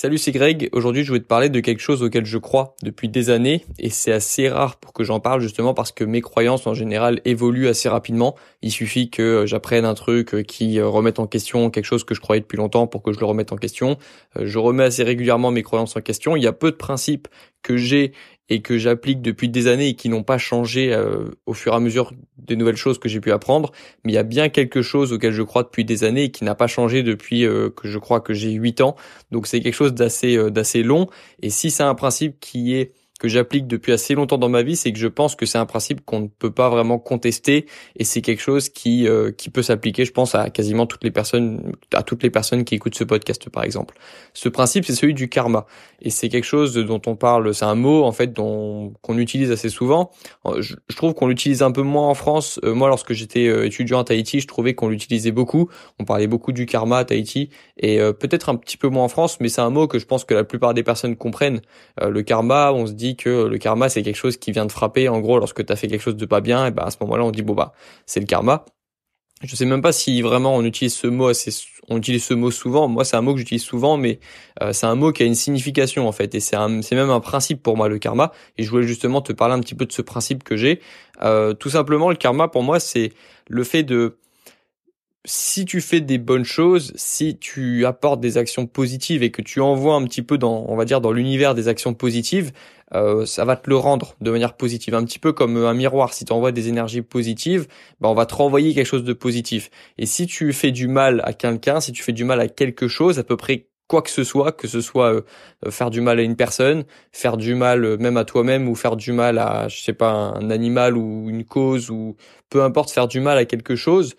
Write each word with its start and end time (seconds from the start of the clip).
Salut, 0.00 0.18
c'est 0.18 0.30
Greg. 0.30 0.68
Aujourd'hui, 0.70 1.02
je 1.02 1.08
voulais 1.08 1.18
te 1.18 1.26
parler 1.26 1.48
de 1.48 1.58
quelque 1.58 1.80
chose 1.80 2.04
auquel 2.04 2.24
je 2.24 2.38
crois 2.38 2.76
depuis 2.84 3.08
des 3.08 3.30
années 3.30 3.64
et 3.80 3.90
c'est 3.90 4.12
assez 4.12 4.48
rare 4.48 4.76
pour 4.76 4.92
que 4.92 5.02
j'en 5.02 5.18
parle 5.18 5.40
justement 5.40 5.74
parce 5.74 5.90
que 5.90 6.04
mes 6.04 6.20
croyances 6.20 6.68
en 6.68 6.74
général 6.74 7.20
évoluent 7.24 7.66
assez 7.66 7.88
rapidement. 7.88 8.36
Il 8.62 8.70
suffit 8.70 9.10
que 9.10 9.44
j'apprenne 9.44 9.84
un 9.84 9.94
truc 9.94 10.44
qui 10.46 10.80
remette 10.80 11.18
en 11.18 11.26
question 11.26 11.68
quelque 11.70 11.84
chose 11.84 12.04
que 12.04 12.14
je 12.14 12.20
croyais 12.20 12.40
depuis 12.40 12.58
longtemps 12.58 12.86
pour 12.86 13.02
que 13.02 13.12
je 13.12 13.18
le 13.18 13.26
remette 13.26 13.50
en 13.50 13.56
question. 13.56 13.98
Je 14.40 14.58
remets 14.60 14.84
assez 14.84 15.02
régulièrement 15.02 15.50
mes 15.50 15.64
croyances 15.64 15.96
en 15.96 16.00
question. 16.00 16.36
Il 16.36 16.44
y 16.44 16.46
a 16.46 16.52
peu 16.52 16.70
de 16.70 16.76
principes 16.76 17.26
que 17.64 17.76
j'ai 17.76 18.12
et 18.48 18.62
que 18.62 18.78
j'applique 18.78 19.20
depuis 19.20 19.48
des 19.48 19.66
années 19.66 19.88
et 19.88 19.94
qui 19.94 20.08
n'ont 20.08 20.22
pas 20.22 20.38
changé 20.38 20.92
euh, 20.92 21.26
au 21.46 21.52
fur 21.52 21.72
et 21.72 21.76
à 21.76 21.80
mesure 21.80 22.12
des 22.38 22.56
nouvelles 22.56 22.76
choses 22.76 22.98
que 22.98 23.08
j'ai 23.08 23.20
pu 23.20 23.30
apprendre, 23.30 23.72
mais 24.04 24.12
il 24.12 24.14
y 24.14 24.18
a 24.18 24.22
bien 24.22 24.48
quelque 24.48 24.82
chose 24.82 25.12
auquel 25.12 25.32
je 25.32 25.42
crois 25.42 25.62
depuis 25.62 25.84
des 25.84 26.04
années 26.04 26.24
et 26.24 26.30
qui 26.30 26.44
n'a 26.44 26.54
pas 26.54 26.66
changé 26.66 27.02
depuis 27.02 27.44
euh, 27.44 27.70
que 27.70 27.88
je 27.88 27.98
crois 27.98 28.20
que 28.20 28.32
j'ai 28.32 28.52
8 28.52 28.80
ans. 28.80 28.96
Donc 29.30 29.46
c'est 29.46 29.60
quelque 29.60 29.74
chose 29.74 29.94
d'assez 29.94 30.36
euh, 30.36 30.50
d'assez 30.50 30.82
long 30.82 31.08
et 31.42 31.50
si 31.50 31.70
c'est 31.70 31.82
un 31.82 31.94
principe 31.94 32.40
qui 32.40 32.74
est 32.74 32.92
que 33.18 33.28
j'applique 33.28 33.66
depuis 33.66 33.92
assez 33.92 34.14
longtemps 34.14 34.38
dans 34.38 34.48
ma 34.48 34.62
vie, 34.62 34.76
c'est 34.76 34.92
que 34.92 34.98
je 34.98 35.08
pense 35.08 35.34
que 35.34 35.44
c'est 35.44 35.58
un 35.58 35.66
principe 35.66 36.04
qu'on 36.04 36.20
ne 36.20 36.26
peut 36.28 36.52
pas 36.52 36.68
vraiment 36.68 36.98
contester 36.98 37.66
et 37.96 38.04
c'est 38.04 38.22
quelque 38.22 38.40
chose 38.40 38.68
qui 38.68 39.08
euh, 39.08 39.32
qui 39.32 39.50
peut 39.50 39.62
s'appliquer, 39.62 40.04
je 40.04 40.12
pense, 40.12 40.34
à 40.34 40.50
quasiment 40.50 40.86
toutes 40.86 41.02
les 41.02 41.10
personnes, 41.10 41.72
à 41.92 42.02
toutes 42.02 42.22
les 42.22 42.30
personnes 42.30 42.64
qui 42.64 42.76
écoutent 42.76 42.94
ce 42.94 43.04
podcast, 43.04 43.48
par 43.50 43.64
exemple. 43.64 43.96
Ce 44.34 44.48
principe, 44.48 44.84
c'est 44.84 44.94
celui 44.94 45.14
du 45.14 45.28
karma 45.28 45.66
et 46.00 46.10
c'est 46.10 46.28
quelque 46.28 46.44
chose 46.44 46.74
dont 46.74 47.02
on 47.06 47.16
parle, 47.16 47.52
c'est 47.54 47.64
un 47.64 47.74
mot 47.74 48.04
en 48.04 48.12
fait 48.12 48.32
dont 48.32 48.92
qu'on 49.02 49.18
utilise 49.18 49.50
assez 49.50 49.68
souvent. 49.68 50.10
Euh, 50.46 50.62
je, 50.62 50.76
trouve 50.96 51.14
qu'on 51.14 51.26
l'utilise 51.26 51.62
un 51.62 51.72
peu 51.72 51.82
moins 51.82 52.08
en 52.08 52.14
France. 52.14 52.60
Euh, 52.64 52.74
moi, 52.74 52.88
lorsque 52.88 53.12
j'étais 53.12 53.66
étudiant 53.66 54.00
à 54.00 54.04
Tahiti, 54.04 54.40
je 54.40 54.46
trouvais 54.46 54.74
qu'on 54.74 54.88
l'utilisait 54.88 55.32
beaucoup. 55.32 55.68
On 55.98 56.04
parlait 56.04 56.26
beaucoup 56.28 56.52
du 56.52 56.66
karma 56.66 56.98
à 56.98 57.04
Tahiti 57.04 57.50
et 57.78 57.98
peut-être 57.98 58.48
un 58.48 58.56
petit 58.56 58.76
peu 58.76 58.88
moins 58.88 59.04
en 59.04 59.08
France, 59.08 59.38
mais 59.40 59.48
c'est 59.48 59.60
un 59.60 59.70
mot 59.70 59.86
que 59.86 59.98
je 59.98 60.06
pense 60.06 60.24
que 60.24 60.34
la 60.34 60.44
plupart 60.44 60.74
des 60.74 60.82
personnes 60.82 61.16
comprennent. 61.16 61.60
le 62.00 62.22
karma, 62.22 62.72
on 62.72 62.86
se 62.86 62.92
dit 62.92 63.07
que 63.16 63.46
le 63.46 63.58
karma 63.58 63.88
c'est 63.88 64.02
quelque 64.02 64.16
chose 64.16 64.36
qui 64.36 64.52
vient 64.52 64.66
de 64.66 64.72
frapper. 64.72 65.08
En 65.08 65.20
gros, 65.20 65.38
lorsque 65.38 65.64
tu 65.64 65.72
as 65.72 65.76
fait 65.76 65.88
quelque 65.88 66.02
chose 66.02 66.16
de 66.16 66.26
pas 66.26 66.40
bien, 66.40 66.66
et 66.66 66.70
ben 66.70 66.84
à 66.84 66.90
ce 66.90 66.96
moment-là, 67.02 67.24
on 67.24 67.30
dit 67.30 67.42
bon 67.42 67.54
bah 67.54 67.72
c'est 68.06 68.20
le 68.20 68.26
karma. 68.26 68.64
Je 69.42 69.54
sais 69.54 69.66
même 69.66 69.82
pas 69.82 69.92
si 69.92 70.20
vraiment 70.20 70.56
on 70.56 70.64
utilise 70.64 70.94
ce 70.94 71.06
mot 71.06 71.32
on 71.88 71.98
utilise 71.98 72.24
ce 72.24 72.34
mot 72.34 72.50
souvent. 72.50 72.88
Moi, 72.88 73.04
c'est 73.04 73.16
un 73.16 73.22
mot 73.22 73.32
que 73.32 73.38
j'utilise 73.38 73.62
souvent, 73.62 73.96
mais 73.96 74.20
euh, 74.62 74.72
c'est 74.72 74.86
un 74.86 74.94
mot 74.94 75.12
qui 75.12 75.22
a 75.22 75.26
une 75.26 75.34
signification 75.34 76.06
en 76.06 76.12
fait, 76.12 76.34
et 76.34 76.40
c'est 76.40 76.56
c'est 76.82 76.94
même 76.94 77.10
un 77.10 77.20
principe 77.20 77.62
pour 77.62 77.76
moi 77.76 77.88
le 77.88 77.98
karma. 77.98 78.32
Et 78.56 78.62
je 78.62 78.70
voulais 78.70 78.86
justement 78.86 79.22
te 79.22 79.32
parler 79.32 79.54
un 79.54 79.60
petit 79.60 79.74
peu 79.74 79.86
de 79.86 79.92
ce 79.92 80.02
principe 80.02 80.44
que 80.44 80.56
j'ai. 80.56 80.80
Euh, 81.22 81.54
tout 81.54 81.70
simplement, 81.70 82.10
le 82.10 82.16
karma 82.16 82.48
pour 82.48 82.62
moi, 82.62 82.80
c'est 82.80 83.12
le 83.48 83.64
fait 83.64 83.82
de 83.82 84.18
si 85.24 85.64
tu 85.64 85.80
fais 85.80 86.00
des 86.00 86.18
bonnes 86.18 86.44
choses, 86.44 86.92
si 86.96 87.38
tu 87.38 87.84
apportes 87.84 88.20
des 88.20 88.38
actions 88.38 88.66
positives 88.66 89.22
et 89.22 89.30
que 89.30 89.42
tu 89.42 89.60
envoies 89.60 89.94
un 89.94 90.04
petit 90.04 90.22
peu 90.22 90.38
dans, 90.38 90.64
on 90.68 90.76
va 90.76 90.84
dire, 90.84 91.00
dans 91.00 91.12
l'univers 91.12 91.54
des 91.54 91.68
actions 91.68 91.92
positives, 91.92 92.52
euh, 92.94 93.26
ça 93.26 93.44
va 93.44 93.56
te 93.56 93.68
le 93.68 93.76
rendre 93.76 94.14
de 94.20 94.30
manière 94.30 94.54
positive. 94.54 94.94
Un 94.94 95.04
petit 95.04 95.18
peu 95.18 95.32
comme 95.32 95.56
un 95.56 95.74
miroir. 95.74 96.14
Si 96.14 96.24
tu 96.24 96.32
envoies 96.32 96.52
des 96.52 96.68
énergies 96.68 97.02
positives, 97.02 97.66
ben 98.00 98.08
on 98.08 98.14
va 98.14 98.26
te 98.26 98.34
renvoyer 98.34 98.74
quelque 98.74 98.86
chose 98.86 99.04
de 99.04 99.12
positif. 99.12 99.70
Et 99.98 100.06
si 100.06 100.26
tu 100.26 100.52
fais 100.52 100.70
du 100.70 100.88
mal 100.88 101.20
à 101.24 101.32
quelqu'un, 101.32 101.80
si 101.80 101.92
tu 101.92 102.02
fais 102.02 102.12
du 102.12 102.24
mal 102.24 102.40
à 102.40 102.48
quelque 102.48 102.88
chose, 102.88 103.18
à 103.18 103.24
peu 103.24 103.36
près 103.36 103.68
quoi 103.88 104.02
que 104.02 104.10
ce 104.10 104.22
soit, 104.22 104.52
que 104.52 104.68
ce 104.68 104.80
soit 104.80 105.14
euh, 105.14 105.70
faire 105.70 105.90
du 105.90 106.00
mal 106.00 106.18
à 106.20 106.22
une 106.22 106.36
personne, 106.36 106.84
faire 107.12 107.36
du 107.36 107.54
mal 107.54 107.84
euh, 107.84 107.96
même 107.96 108.16
à 108.18 108.24
toi-même 108.24 108.68
ou 108.68 108.74
faire 108.74 108.96
du 108.96 109.12
mal 109.12 109.38
à, 109.38 109.68
je 109.68 109.82
sais 109.82 109.94
pas, 109.94 110.10
un 110.10 110.50
animal 110.50 110.96
ou 110.96 111.28
une 111.30 111.44
cause 111.44 111.90
ou 111.90 112.16
peu 112.50 112.62
importe, 112.62 112.90
faire 112.90 113.08
du 113.08 113.20
mal 113.20 113.38
à 113.38 113.44
quelque 113.46 113.76
chose, 113.76 114.14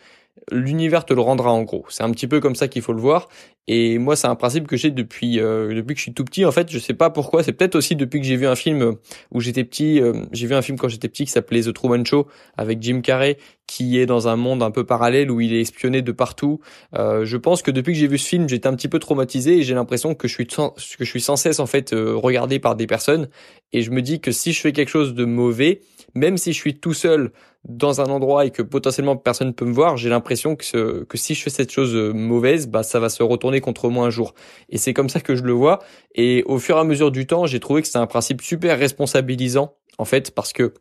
l'univers 0.52 1.06
te 1.06 1.14
le 1.14 1.22
rendra 1.22 1.52
en 1.52 1.64
gros. 1.64 1.86
C'est 1.90 2.04
un 2.04 2.12
petit 2.12 2.28
peu 2.28 2.40
comme 2.40 2.56
ça 2.56 2.68
qu'il 2.68 2.82
faut 2.82 2.94
le 2.94 3.02
voir. 3.02 3.28
Et 3.68 4.00
moi, 4.00 4.16
c'est 4.16 4.28
un 4.28 4.36
principe 4.36 4.66
que 4.66 4.76
j'ai 4.78 4.90
depuis 4.90 5.40
euh, 5.40 5.76
depuis 5.76 5.94
que 5.94 6.00
je 6.00 6.04
suis 6.04 6.14
tout 6.14 6.26
petit. 6.26 6.44
En 6.44 6.52
fait, 6.52 6.72
je 6.72 6.80
sais 6.80 6.96
pas 6.96 7.12
pourquoi. 7.12 7.44
C'est 7.44 7.54
peut-être 7.54 7.76
aussi 7.76 7.96
depuis 7.96 8.20
que 8.20 8.26
j'ai 8.26 8.36
vu 8.36 8.48
un 8.48 8.56
film 8.56 8.96
où 9.32 9.42
j'étais 9.42 9.64
petit. 9.64 10.02
Euh, 10.02 10.14
j'ai 10.32 10.48
vu 10.48 10.56
un 10.56 10.64
film 10.64 10.78
quand 10.78 10.88
j'étais 10.88 11.08
petit 11.08 11.26
qui 11.26 11.32
s'appelait 11.32 11.62
The 11.62 11.74
Truman 11.74 12.04
Show 12.04 12.28
avec 12.58 12.82
Jim 12.82 13.02
Carrey, 13.02 13.38
qui 13.68 14.00
est 14.00 14.08
dans 14.08 14.28
un 14.28 14.36
monde 14.36 14.64
un 14.64 14.72
peu 14.72 14.86
parallèle 14.86 15.30
où 15.30 15.40
il 15.40 15.54
est 15.54 15.62
espionné 15.62 16.02
de 16.02 16.12
partout. 16.12 16.60
Euh, 16.98 17.26
je 17.26 17.38
pense 17.38 17.62
que 17.62 17.70
depuis 17.70 17.94
que 17.94 18.00
j'ai 18.00 18.08
vu 18.08 18.18
ce 18.18 18.28
film, 18.28 18.50
j'étais 18.50 18.68
un 18.68 18.76
petit 18.76 18.88
peu 18.88 18.98
traumatisé 18.98 19.60
et 19.60 19.62
j'ai 19.62 19.76
l'impression 19.76 20.16
que 20.16 20.28
je 20.28 20.34
suis 20.34 20.48
que 20.48 21.06
je 21.06 21.10
suis 21.10 21.22
sans 21.22 21.36
cesse 21.36 21.60
en 21.60 21.68
fait 21.68 21.92
regardé 21.94 22.58
par 22.58 22.76
des 22.76 22.88
personnes. 22.88 23.30
Et 23.72 23.84
je 23.84 23.92
me 23.92 24.02
dis 24.02 24.20
que 24.20 24.32
si 24.32 24.52
je 24.52 24.62
fais 24.62 24.72
quelque 24.72 24.90
chose 24.90 25.14
de 25.14 25.26
mauvais, 25.26 25.82
même 26.16 26.38
si 26.38 26.54
je 26.54 26.58
suis 26.58 26.80
tout 26.80 26.94
seul 26.96 27.32
dans 27.68 28.02
un 28.02 28.06
endroit 28.06 28.46
et 28.46 28.52
que 28.52 28.62
potentiellement 28.62 29.18
personne 29.18 29.48
ne 29.48 29.54
peut 29.54 29.66
me 29.66 29.74
voir, 29.74 29.98
j'ai 29.98 30.10
l'impression 30.10 30.56
que, 30.56 31.04
que 31.04 31.18
si 31.18 31.36
je 31.36 31.44
fais 31.44 31.50
cette 31.50 31.72
chose 31.72 31.94
mauvaise, 32.14 32.68
bah 32.68 32.84
ça 32.84 33.00
va 33.00 33.10
se 33.10 33.22
retourner 33.22 33.60
contre 33.60 33.90
moi 33.90 34.06
un 34.06 34.10
jour. 34.10 34.34
Et 34.70 34.78
c'est 34.78 34.94
comme 34.94 35.10
ça 35.10 35.20
que 35.20 35.36
je 35.36 35.44
le 35.44 35.52
vois. 35.52 35.80
Et 36.16 36.44
au 36.46 36.58
fur 36.58 36.78
et 36.78 36.80
à 36.80 36.84
mesure 36.84 37.12
du 37.12 37.28
temps, 37.28 37.46
j'ai 37.46 37.60
trouvé 37.60 37.82
que 37.82 37.88
c'est 37.88 37.98
un 37.98 38.08
principe 38.08 38.42
super 38.42 38.80
responsabilisant 38.80 39.76
en 39.98 40.06
fait 40.06 40.32
parce 40.32 40.54
que 40.54 40.74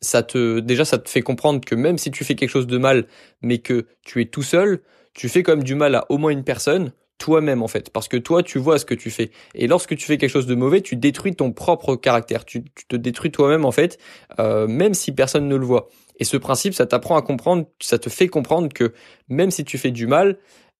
ça 0.00 0.22
te 0.22 0.60
déjà 0.60 0.84
ça 0.84 0.98
te 0.98 1.08
fait 1.08 1.22
comprendre 1.22 1.60
que 1.64 1.74
même 1.74 1.98
si 1.98 2.10
tu 2.10 2.24
fais 2.24 2.34
quelque 2.34 2.50
chose 2.50 2.66
de 2.66 2.78
mal, 2.78 3.06
mais 3.40 3.58
que 3.58 3.86
tu 4.02 4.20
es 4.20 4.26
tout 4.26 4.42
seul, 4.42 4.82
tu 5.14 5.28
fais 5.28 5.42
comme 5.42 5.62
du 5.62 5.74
mal 5.74 5.94
à 5.94 6.04
au 6.10 6.18
moins 6.18 6.30
une 6.30 6.44
personne 6.44 6.92
toi-même 7.18 7.62
en 7.62 7.68
fait, 7.68 7.90
parce 7.90 8.08
que 8.08 8.16
toi 8.16 8.42
tu 8.42 8.58
vois 8.58 8.78
ce 8.78 8.84
que 8.84 8.94
tu 8.94 9.10
fais. 9.10 9.30
Et 9.54 9.66
lorsque 9.66 9.96
tu 9.96 10.06
fais 10.06 10.18
quelque 10.18 10.30
chose 10.30 10.46
de 10.46 10.54
mauvais, 10.54 10.80
tu 10.80 10.96
détruis 10.96 11.34
ton 11.34 11.52
propre 11.52 11.96
caractère, 11.96 12.44
tu, 12.44 12.64
te 12.88 12.96
détruis 12.96 13.30
toi-même 13.30 13.64
en 13.64 13.72
fait, 13.72 13.98
euh, 14.38 14.66
même 14.66 14.94
si 14.94 15.12
personne 15.12 15.48
ne 15.48 15.56
le 15.56 15.64
voit. 15.64 15.88
Et 16.18 16.24
ce 16.24 16.36
principe, 16.36 16.74
ça 16.74 16.86
t'apprend 16.86 17.16
à 17.16 17.22
comprendre, 17.22 17.66
ça 17.80 17.98
te 17.98 18.08
fait 18.08 18.28
comprendre 18.28 18.72
que 18.72 18.92
même 19.28 19.50
si 19.50 19.64
tu 19.64 19.78
fais 19.78 19.90
du 19.90 20.06
mal 20.06 20.38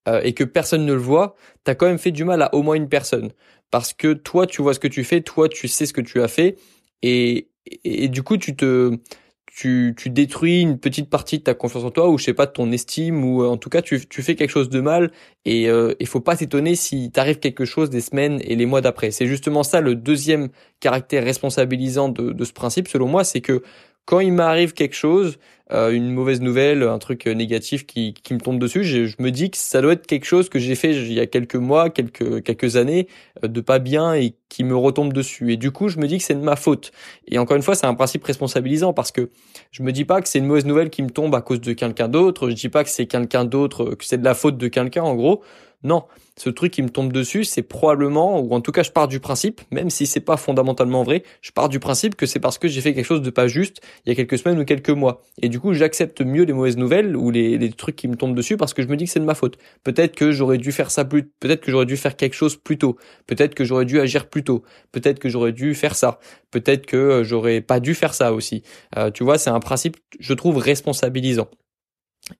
euh, 0.08 0.20
et 0.22 0.32
que 0.32 0.44
personne 0.44 0.84
ne 0.84 0.92
le 0.92 1.00
voit, 1.00 1.36
t'as 1.64 1.74
quand 1.74 1.86
même 1.86 1.98
fait 1.98 2.12
du 2.12 2.24
mal 2.24 2.42
à 2.42 2.54
au 2.54 2.62
moins 2.62 2.74
une 2.74 2.88
personne, 2.88 3.32
parce 3.70 3.92
que 3.92 4.12
toi 4.12 4.46
tu 4.46 4.62
vois 4.62 4.74
ce 4.74 4.80
que 4.80 4.88
tu 4.88 5.04
fais, 5.04 5.20
toi 5.20 5.48
tu 5.48 5.68
sais 5.68 5.86
ce 5.86 5.92
que 5.92 6.00
tu 6.00 6.22
as 6.22 6.28
fait, 6.28 6.56
et, 7.02 7.48
et 7.84 8.08
du 8.08 8.22
coup 8.22 8.36
tu 8.36 8.56
te 8.56 8.98
tu, 9.46 9.94
tu 9.96 10.10
détruis 10.10 10.60
une 10.60 10.78
petite 10.78 11.08
partie 11.08 11.38
de 11.38 11.44
ta 11.44 11.54
confiance 11.54 11.84
en 11.84 11.90
toi 11.90 12.10
ou 12.10 12.18
je 12.18 12.24
sais 12.24 12.34
pas 12.34 12.46
de 12.46 12.52
ton 12.52 12.70
estime 12.72 13.24
ou 13.24 13.42
euh, 13.42 13.48
en 13.48 13.56
tout 13.56 13.70
cas 13.70 13.80
tu, 13.80 14.06
tu 14.06 14.22
fais 14.22 14.34
quelque 14.34 14.50
chose 14.50 14.68
de 14.68 14.80
mal 14.80 15.12
et 15.44 15.68
euh, 15.68 15.94
il 16.00 16.06
faut 16.06 16.20
pas 16.20 16.36
s'étonner 16.36 16.74
si 16.74 17.10
t'arrive 17.10 17.38
quelque 17.38 17.64
chose 17.64 17.88
des 17.88 18.00
semaines 18.00 18.40
et 18.44 18.56
les 18.56 18.66
mois 18.66 18.80
d'après. 18.80 19.10
C'est 19.10 19.26
justement 19.26 19.62
ça 19.62 19.80
le 19.80 19.94
deuxième 19.94 20.48
caractère 20.80 21.24
responsabilisant 21.24 22.08
de, 22.08 22.32
de 22.32 22.44
ce 22.44 22.52
principe 22.52 22.88
selon 22.88 23.08
moi, 23.08 23.24
c'est 23.24 23.40
que 23.40 23.62
quand 24.06 24.20
il 24.20 24.32
m'arrive 24.32 24.72
quelque 24.72 24.94
chose, 24.94 25.38
euh, 25.72 25.90
une 25.90 26.12
mauvaise 26.12 26.40
nouvelle, 26.40 26.84
un 26.84 26.98
truc 26.98 27.26
négatif 27.26 27.86
qui, 27.86 28.14
qui 28.14 28.34
me 28.34 28.38
tombe 28.38 28.60
dessus, 28.60 28.84
je, 28.84 29.06
je, 29.06 29.16
me 29.18 29.32
dis 29.32 29.50
que 29.50 29.56
ça 29.56 29.82
doit 29.82 29.94
être 29.94 30.06
quelque 30.06 30.24
chose 30.24 30.48
que 30.48 30.60
j'ai 30.60 30.76
fait 30.76 30.92
il 30.92 31.12
y 31.12 31.18
a 31.18 31.26
quelques 31.26 31.56
mois, 31.56 31.90
quelques 31.90 32.44
quelques 32.44 32.76
années, 32.76 33.08
euh, 33.42 33.48
de 33.48 33.60
pas 33.60 33.80
bien 33.80 34.14
et 34.14 34.34
qui 34.48 34.62
me 34.62 34.76
retombe 34.76 35.12
dessus. 35.12 35.52
Et 35.52 35.56
du 35.56 35.72
coup, 35.72 35.88
je 35.88 35.98
me 35.98 36.06
dis 36.06 36.18
que 36.18 36.24
c'est 36.24 36.36
de 36.36 36.40
ma 36.40 36.54
faute. 36.54 36.92
Et 37.26 37.38
encore 37.38 37.56
une 37.56 37.64
fois, 37.64 37.74
c'est 37.74 37.86
un 37.86 37.94
principe 37.94 38.22
responsabilisant 38.22 38.92
parce 38.92 39.10
que 39.10 39.30
je 39.72 39.82
me 39.82 39.90
dis 39.90 40.04
pas 40.04 40.22
que 40.22 40.28
c'est 40.28 40.38
une 40.38 40.46
mauvaise 40.46 40.66
nouvelle 40.66 40.88
qui 40.88 41.02
me 41.02 41.10
tombe 41.10 41.34
à 41.34 41.40
cause 41.40 41.60
de 41.60 41.72
quelqu'un 41.72 42.06
d'autre. 42.06 42.48
Je 42.48 42.54
dis 42.54 42.68
pas 42.68 42.84
que 42.84 42.90
c'est 42.90 43.06
quelqu'un 43.06 43.44
d'autre, 43.44 43.96
que 43.96 44.04
c'est 44.04 44.18
de 44.18 44.24
la 44.24 44.34
faute 44.34 44.56
de 44.58 44.68
quelqu'un. 44.68 45.02
En 45.02 45.16
gros, 45.16 45.42
non, 45.82 46.04
ce 46.36 46.50
truc 46.50 46.72
qui 46.72 46.82
me 46.82 46.88
tombe 46.88 47.12
dessus, 47.12 47.44
c'est 47.44 47.62
probablement, 47.62 48.40
ou 48.40 48.52
en 48.52 48.60
tout 48.60 48.72
cas 48.72 48.82
je 48.82 48.90
pars 48.90 49.08
du 49.08 49.20
principe, 49.20 49.60
même 49.70 49.90
si 49.90 50.06
c'est 50.06 50.20
pas 50.20 50.36
fondamentalement 50.36 51.02
vrai, 51.02 51.22
je 51.42 51.52
pars 51.52 51.68
du 51.68 51.78
principe 51.80 52.14
que 52.14 52.26
c'est 52.26 52.40
parce 52.40 52.58
que 52.58 52.66
j'ai 52.68 52.80
fait 52.80 52.94
quelque 52.94 53.04
chose 53.04 53.22
de 53.22 53.30
pas 53.30 53.46
juste 53.46 53.80
il 54.04 54.08
y 54.08 54.12
a 54.12 54.14
quelques 54.14 54.38
semaines 54.38 54.58
ou 54.58 54.64
quelques 54.64 54.90
mois. 54.90 55.22
Et 55.40 55.48
du 55.48 55.60
coup, 55.60 55.74
j'accepte 55.74 56.20
mieux 56.22 56.44
les 56.44 56.52
mauvaises 56.52 56.76
nouvelles 56.76 57.16
ou 57.16 57.30
les, 57.30 57.70
trucs 57.70 57.96
qui 57.96 58.08
me 58.08 58.16
tombent 58.16 58.34
dessus 58.34 58.56
parce 58.56 58.74
que 58.74 58.82
je 58.82 58.88
me 58.88 58.96
dis 58.96 59.04
que 59.04 59.10
c'est 59.10 59.20
de 59.20 59.24
ma 59.24 59.34
faute. 59.34 59.58
Peut-être 59.84 60.14
que 60.14 60.32
j'aurais 60.32 60.58
dû 60.58 60.72
faire 60.72 60.90
ça 60.90 61.04
plus, 61.04 61.24
peut-être 61.40 61.60
que 61.60 61.70
j'aurais 61.70 61.86
dû 61.86 61.96
faire 61.96 62.16
quelque 62.16 62.34
chose 62.34 62.56
plus 62.56 62.78
tôt. 62.78 62.96
Peut-être 63.26 63.54
que 63.54 63.64
j'aurais 63.64 63.84
dû 63.84 64.00
agir 64.00 64.28
plus 64.28 64.44
tôt. 64.44 64.62
Peut-être 64.92 65.18
que 65.18 65.28
j'aurais 65.28 65.52
dû 65.52 65.74
faire 65.74 65.94
ça. 65.94 66.18
Peut-être 66.50 66.86
que 66.86 66.96
euh, 66.96 67.24
j'aurais 67.24 67.60
pas 67.60 67.80
dû 67.80 67.94
faire 67.94 68.14
ça 68.14 68.32
aussi. 68.32 68.62
Euh, 68.96 69.10
tu 69.10 69.24
vois, 69.24 69.38
c'est 69.38 69.50
un 69.50 69.60
principe, 69.60 69.96
je 70.18 70.32
trouve, 70.34 70.56
responsabilisant. 70.58 71.48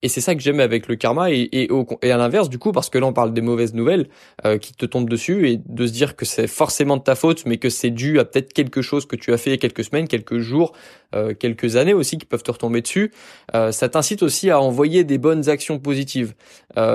Et 0.03 0.09
c'est 0.09 0.21
ça 0.21 0.35
que 0.35 0.41
j'aime 0.41 0.59
avec 0.59 0.89
le 0.89 0.97
karma 0.97 1.31
et, 1.31 1.49
et, 1.53 2.11
à 2.11 2.17
l'inverse 2.17 2.49
du 2.49 2.59
coup 2.59 2.73
parce 2.73 2.91
que 2.91 2.99
là 2.99 3.07
on 3.07 3.13
parle 3.13 3.33
des 3.33 3.41
mauvaises 3.41 3.73
nouvelles 3.73 4.09
euh, 4.45 4.59
qui 4.59 4.73
te 4.73 4.85
tombent 4.85 5.09
dessus 5.09 5.49
et 5.49 5.61
de 5.65 5.87
se 5.87 5.93
dire 5.93 6.17
que 6.17 6.25
c'est 6.25 6.49
forcément 6.49 6.97
de 6.97 7.03
ta 7.03 7.15
faute 7.15 7.47
mais 7.47 7.59
que 7.59 7.69
c'est 7.69 7.91
dû 7.91 8.19
à 8.19 8.25
peut-être 8.25 8.53
quelque 8.53 8.83
chose 8.83 9.07
que 9.07 9.15
tu 9.15 9.33
as 9.33 9.39
fait 9.39 9.51
il 9.51 9.53
y 9.53 9.55
a 9.55 9.59
quelques 9.59 9.85
semaines, 9.85 10.09
quelques 10.09 10.39
jours, 10.39 10.73
euh, 11.15 11.35
quelques 11.35 11.77
années 11.77 11.95
aussi 11.95 12.19
qui 12.19 12.27
peuvent 12.27 12.43
te 12.43 12.51
retomber 12.51 12.83
dessus. 12.83 13.13
Euh, 13.55 13.71
ça 13.71 13.89
t'incite 13.89 14.25
aussi 14.25 14.51
à 14.51 14.61
envoyer 14.61 15.05
des 15.05 15.19
bonnes 15.19 15.49
actions 15.49 15.79
positives. 15.79 16.35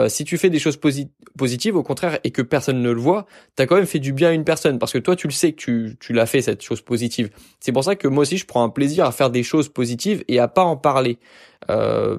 Si 0.10 0.26
tu 0.26 0.38
fais 0.38 0.50
des 0.50 0.60
choses 0.60 0.78
positives 0.78 1.76
au 1.76 1.84
contraire 1.84 2.20
et 2.24 2.32
que 2.32 2.42
personne 2.42 2.82
ne 2.82 2.92
le 2.92 3.00
voit, 3.00 3.26
t'as 3.56 3.66
quand 3.66 3.78
même 3.78 3.88
fait 3.88 4.00
du 4.00 4.14
bien 4.14 4.30
à 4.30 4.32
une 4.34 4.44
personne 4.44 4.78
parce 4.80 4.92
que 4.92 5.00
toi 5.00 5.16
tu 5.16 5.28
le 5.28 5.34
sais 5.34 5.54
que 5.54 5.58
tu, 5.58 5.98
tu 6.00 6.14
l'as 6.14 6.26
fait 6.26 6.42
cette 6.42 6.62
chose 6.62 6.82
positive. 6.82 7.30
C'est 7.60 7.72
pour 7.72 7.84
ça 7.84 7.96
que 7.96 8.08
moi 8.08 8.24
aussi 8.24 8.38
je 8.38 8.46
prends 8.46 8.64
un 8.64 8.70
plaisir 8.70 9.06
à 9.06 9.12
faire 9.12 9.30
des 9.30 9.44
choses 9.44 9.70
positives 9.70 10.24
et 10.28 10.40
à 10.40 10.48
pas 10.48 10.64
en 10.64 10.76
parler. 10.78 11.18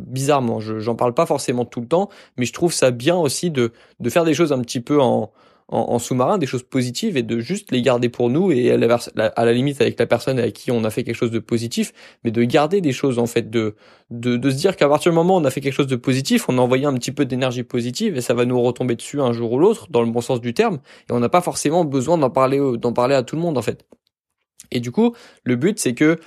Bizarrement. 0.01 0.62
Je 0.63 0.79
j'en 0.79 0.95
parle 0.95 1.15
pas 1.15 1.27
forcément 1.27 1.65
tout 1.65 1.81
le 1.81 1.89
temps, 1.89 2.09
mais 2.37 2.47
je 2.47 2.53
trouve 2.53 2.73
ça 2.73 2.91
bien 2.91 3.17
aussi 3.17 3.51
de 3.51 3.73
de 4.01 4.11
faire 4.11 4.25
des 4.25 4.35
choses 4.35 4.53
un 4.53 4.61
petit 4.61 4.81
peu 4.81 5.01
en 5.01 5.99
sous-marin, 5.99 6.39
des 6.39 6.47
choses 6.47 6.65
positives 6.65 7.17
et 7.17 7.23
de 7.23 7.39
juste 7.39 7.71
les 7.71 7.81
garder 7.81 8.09
pour 8.11 8.29
nous 8.29 8.53
et 8.53 8.71
à 8.73 8.77
la, 8.77 8.99
à 9.27 9.53
limite 9.53 9.81
avec 9.81 9.99
la 9.99 10.07
personne 10.07 10.39
avec 10.39 10.55
qui 10.55 10.71
on 10.71 10.85
a 10.85 10.91
fait 10.91 11.03
quelque 11.03 11.17
chose 11.17 11.31
de 11.31 11.39
positif, 11.39 11.93
mais 12.25 12.31
de 12.31 12.43
garder 12.45 12.81
des 12.83 12.93
choses 12.93 13.19
en 13.19 13.27
fait, 13.27 13.49
de 13.51 13.75
de, 14.11 14.37
de 14.37 14.51
se 14.51 14.57
dire 14.57 14.77
qu'à 14.77 14.89
partir 14.89 15.13
du 15.13 15.17
moment 15.17 15.37
où 15.37 15.41
on 15.41 15.45
a 15.45 15.51
fait 15.51 15.63
quelque 15.63 15.73
chose 15.73 15.87
de 15.87 15.97
positif, 15.97 16.49
on 16.49 16.59
a 16.59 16.61
envoyé 16.61 16.85
un 16.85 16.95
petit 16.95 17.13
peu 17.13 17.25
d'énergie 17.25 17.63
positive 17.63 18.17
et 18.17 18.21
ça 18.21 18.35
va 18.35 18.45
nous 18.45 18.61
retomber 18.61 18.97
dessus 18.97 19.21
un 19.21 19.33
jour 19.33 19.53
ou 19.53 19.59
l'autre, 19.59 19.89
dans 19.91 20.03
le 20.03 20.11
bon 20.11 20.21
sens 20.21 20.41
du 20.41 20.53
terme, 20.53 20.81
et 21.09 21.13
on 21.13 21.21
n'a 21.21 21.31
pas 21.31 21.41
forcément 21.41 21.85
besoin 21.85 22.19
d'en 22.19 22.31
parler 22.31 22.61
d'en 22.79 22.93
parler 22.93 23.15
à 23.15 23.23
tout 23.23 23.37
le 23.37 23.43
monde 23.43 23.57
en 23.57 23.63
fait. 23.63 23.87
Et 24.71 24.81
du 24.81 24.91
coup, 24.91 25.15
le 25.45 25.57
but 25.57 25.79
c'est 25.79 25.95
que 25.95 26.19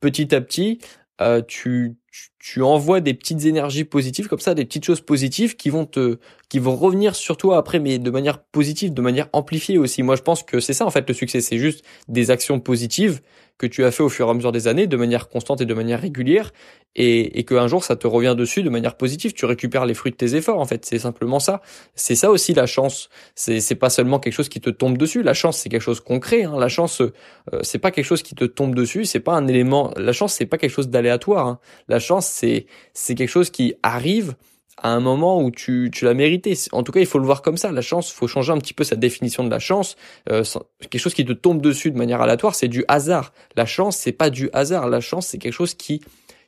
petit 0.00 0.34
à 0.34 0.40
petit, 0.40 0.78
euh, 1.20 1.42
tu, 1.46 1.96
tu, 2.38 2.62
envoies 2.62 3.00
des 3.00 3.14
petites 3.14 3.44
énergies 3.44 3.84
positives 3.84 4.28
comme 4.28 4.38
ça, 4.38 4.54
des 4.54 4.64
petites 4.64 4.84
choses 4.84 5.00
positives 5.00 5.56
qui 5.56 5.70
vont 5.70 5.86
te, 5.86 6.18
qui 6.48 6.58
vont 6.58 6.76
revenir 6.76 7.16
sur 7.16 7.36
toi 7.36 7.56
après, 7.56 7.80
mais 7.80 7.98
de 7.98 8.10
manière 8.10 8.42
positive, 8.42 8.94
de 8.94 9.02
manière 9.02 9.28
amplifiée 9.32 9.78
aussi. 9.78 10.02
Moi, 10.02 10.16
je 10.16 10.22
pense 10.22 10.42
que 10.42 10.60
c'est 10.60 10.74
ça 10.74 10.86
en 10.86 10.90
fait 10.90 11.08
le 11.08 11.14
succès, 11.14 11.40
c'est 11.40 11.58
juste 11.58 11.84
des 12.08 12.30
actions 12.30 12.60
positives 12.60 13.20
que 13.58 13.66
tu 13.66 13.84
as 13.84 13.90
fait 13.90 14.02
au 14.02 14.08
fur 14.08 14.26
et 14.26 14.30
à 14.30 14.34
mesure 14.34 14.52
des 14.52 14.66
années, 14.66 14.86
de 14.86 14.96
manière 14.96 15.28
constante 15.28 15.60
et 15.60 15.66
de 15.66 15.74
manière 15.74 16.00
régulière, 16.00 16.52
et, 16.96 17.38
et 17.38 17.44
qu'un 17.44 17.68
jour 17.68 17.84
ça 17.84 17.96
te 17.96 18.06
revient 18.06 18.34
dessus 18.36 18.62
de 18.62 18.70
manière 18.70 18.96
positive. 18.96 19.32
Tu 19.32 19.44
récupères 19.44 19.86
les 19.86 19.94
fruits 19.94 20.12
de 20.12 20.16
tes 20.16 20.34
efforts. 20.34 20.60
En 20.60 20.64
fait, 20.64 20.84
c'est 20.84 20.98
simplement 20.98 21.40
ça. 21.40 21.60
C'est 21.94 22.14
ça 22.14 22.30
aussi 22.30 22.54
la 22.54 22.66
chance. 22.66 23.08
C'est 23.34 23.60
c'est 23.60 23.74
pas 23.74 23.90
seulement 23.90 24.18
quelque 24.18 24.32
chose 24.32 24.48
qui 24.48 24.60
te 24.60 24.70
tombe 24.70 24.98
dessus. 24.98 25.22
La 25.22 25.34
chance, 25.34 25.58
c'est 25.58 25.68
quelque 25.68 25.80
chose 25.82 26.00
concret. 26.00 26.44
Hein. 26.44 26.58
La 26.58 26.68
chance, 26.68 27.00
euh, 27.00 27.12
c'est 27.62 27.78
pas 27.78 27.90
quelque 27.90 28.04
chose 28.04 28.22
qui 28.22 28.34
te 28.34 28.44
tombe 28.44 28.74
dessus. 28.74 29.04
C'est 29.04 29.20
pas 29.20 29.34
un 29.34 29.46
élément. 29.46 29.92
La 29.96 30.12
chance, 30.12 30.34
c'est 30.34 30.46
pas 30.46 30.58
quelque 30.58 30.72
chose 30.72 30.88
d'aléatoire. 30.88 31.46
Hein. 31.46 31.58
La 31.88 31.98
chance, 31.98 32.26
c'est 32.26 32.66
c'est 32.92 33.14
quelque 33.14 33.28
chose 33.28 33.50
qui 33.50 33.74
arrive 33.82 34.34
à 34.76 34.90
un 34.90 35.00
moment 35.00 35.40
où 35.40 35.50
tu, 35.50 35.90
tu 35.92 36.04
l'as 36.04 36.14
mérité. 36.14 36.54
En 36.72 36.82
tout 36.82 36.92
cas, 36.92 37.00
il 37.00 37.06
faut 37.06 37.18
le 37.18 37.24
voir 37.24 37.42
comme 37.42 37.56
ça. 37.56 37.72
La 37.72 37.80
chance, 37.80 38.10
faut 38.10 38.26
changer 38.26 38.52
un 38.52 38.58
petit 38.58 38.74
peu 38.74 38.84
sa 38.84 38.96
définition 38.96 39.44
de 39.44 39.50
la 39.50 39.58
chance. 39.58 39.96
Euh, 40.30 40.42
quelque 40.90 41.00
chose 41.00 41.14
qui 41.14 41.24
te 41.24 41.32
tombe 41.32 41.60
dessus 41.60 41.90
de 41.90 41.96
manière 41.96 42.20
aléatoire, 42.20 42.54
c'est 42.54 42.68
du 42.68 42.84
hasard. 42.88 43.32
La 43.56 43.66
chance, 43.66 43.96
c'est 43.96 44.12
pas 44.12 44.30
du 44.30 44.50
hasard. 44.52 44.88
La 44.88 45.00
chance, 45.00 45.28
c'est 45.28 45.38
quelque 45.38 45.52
chose 45.52 45.74
qui 45.74 46.00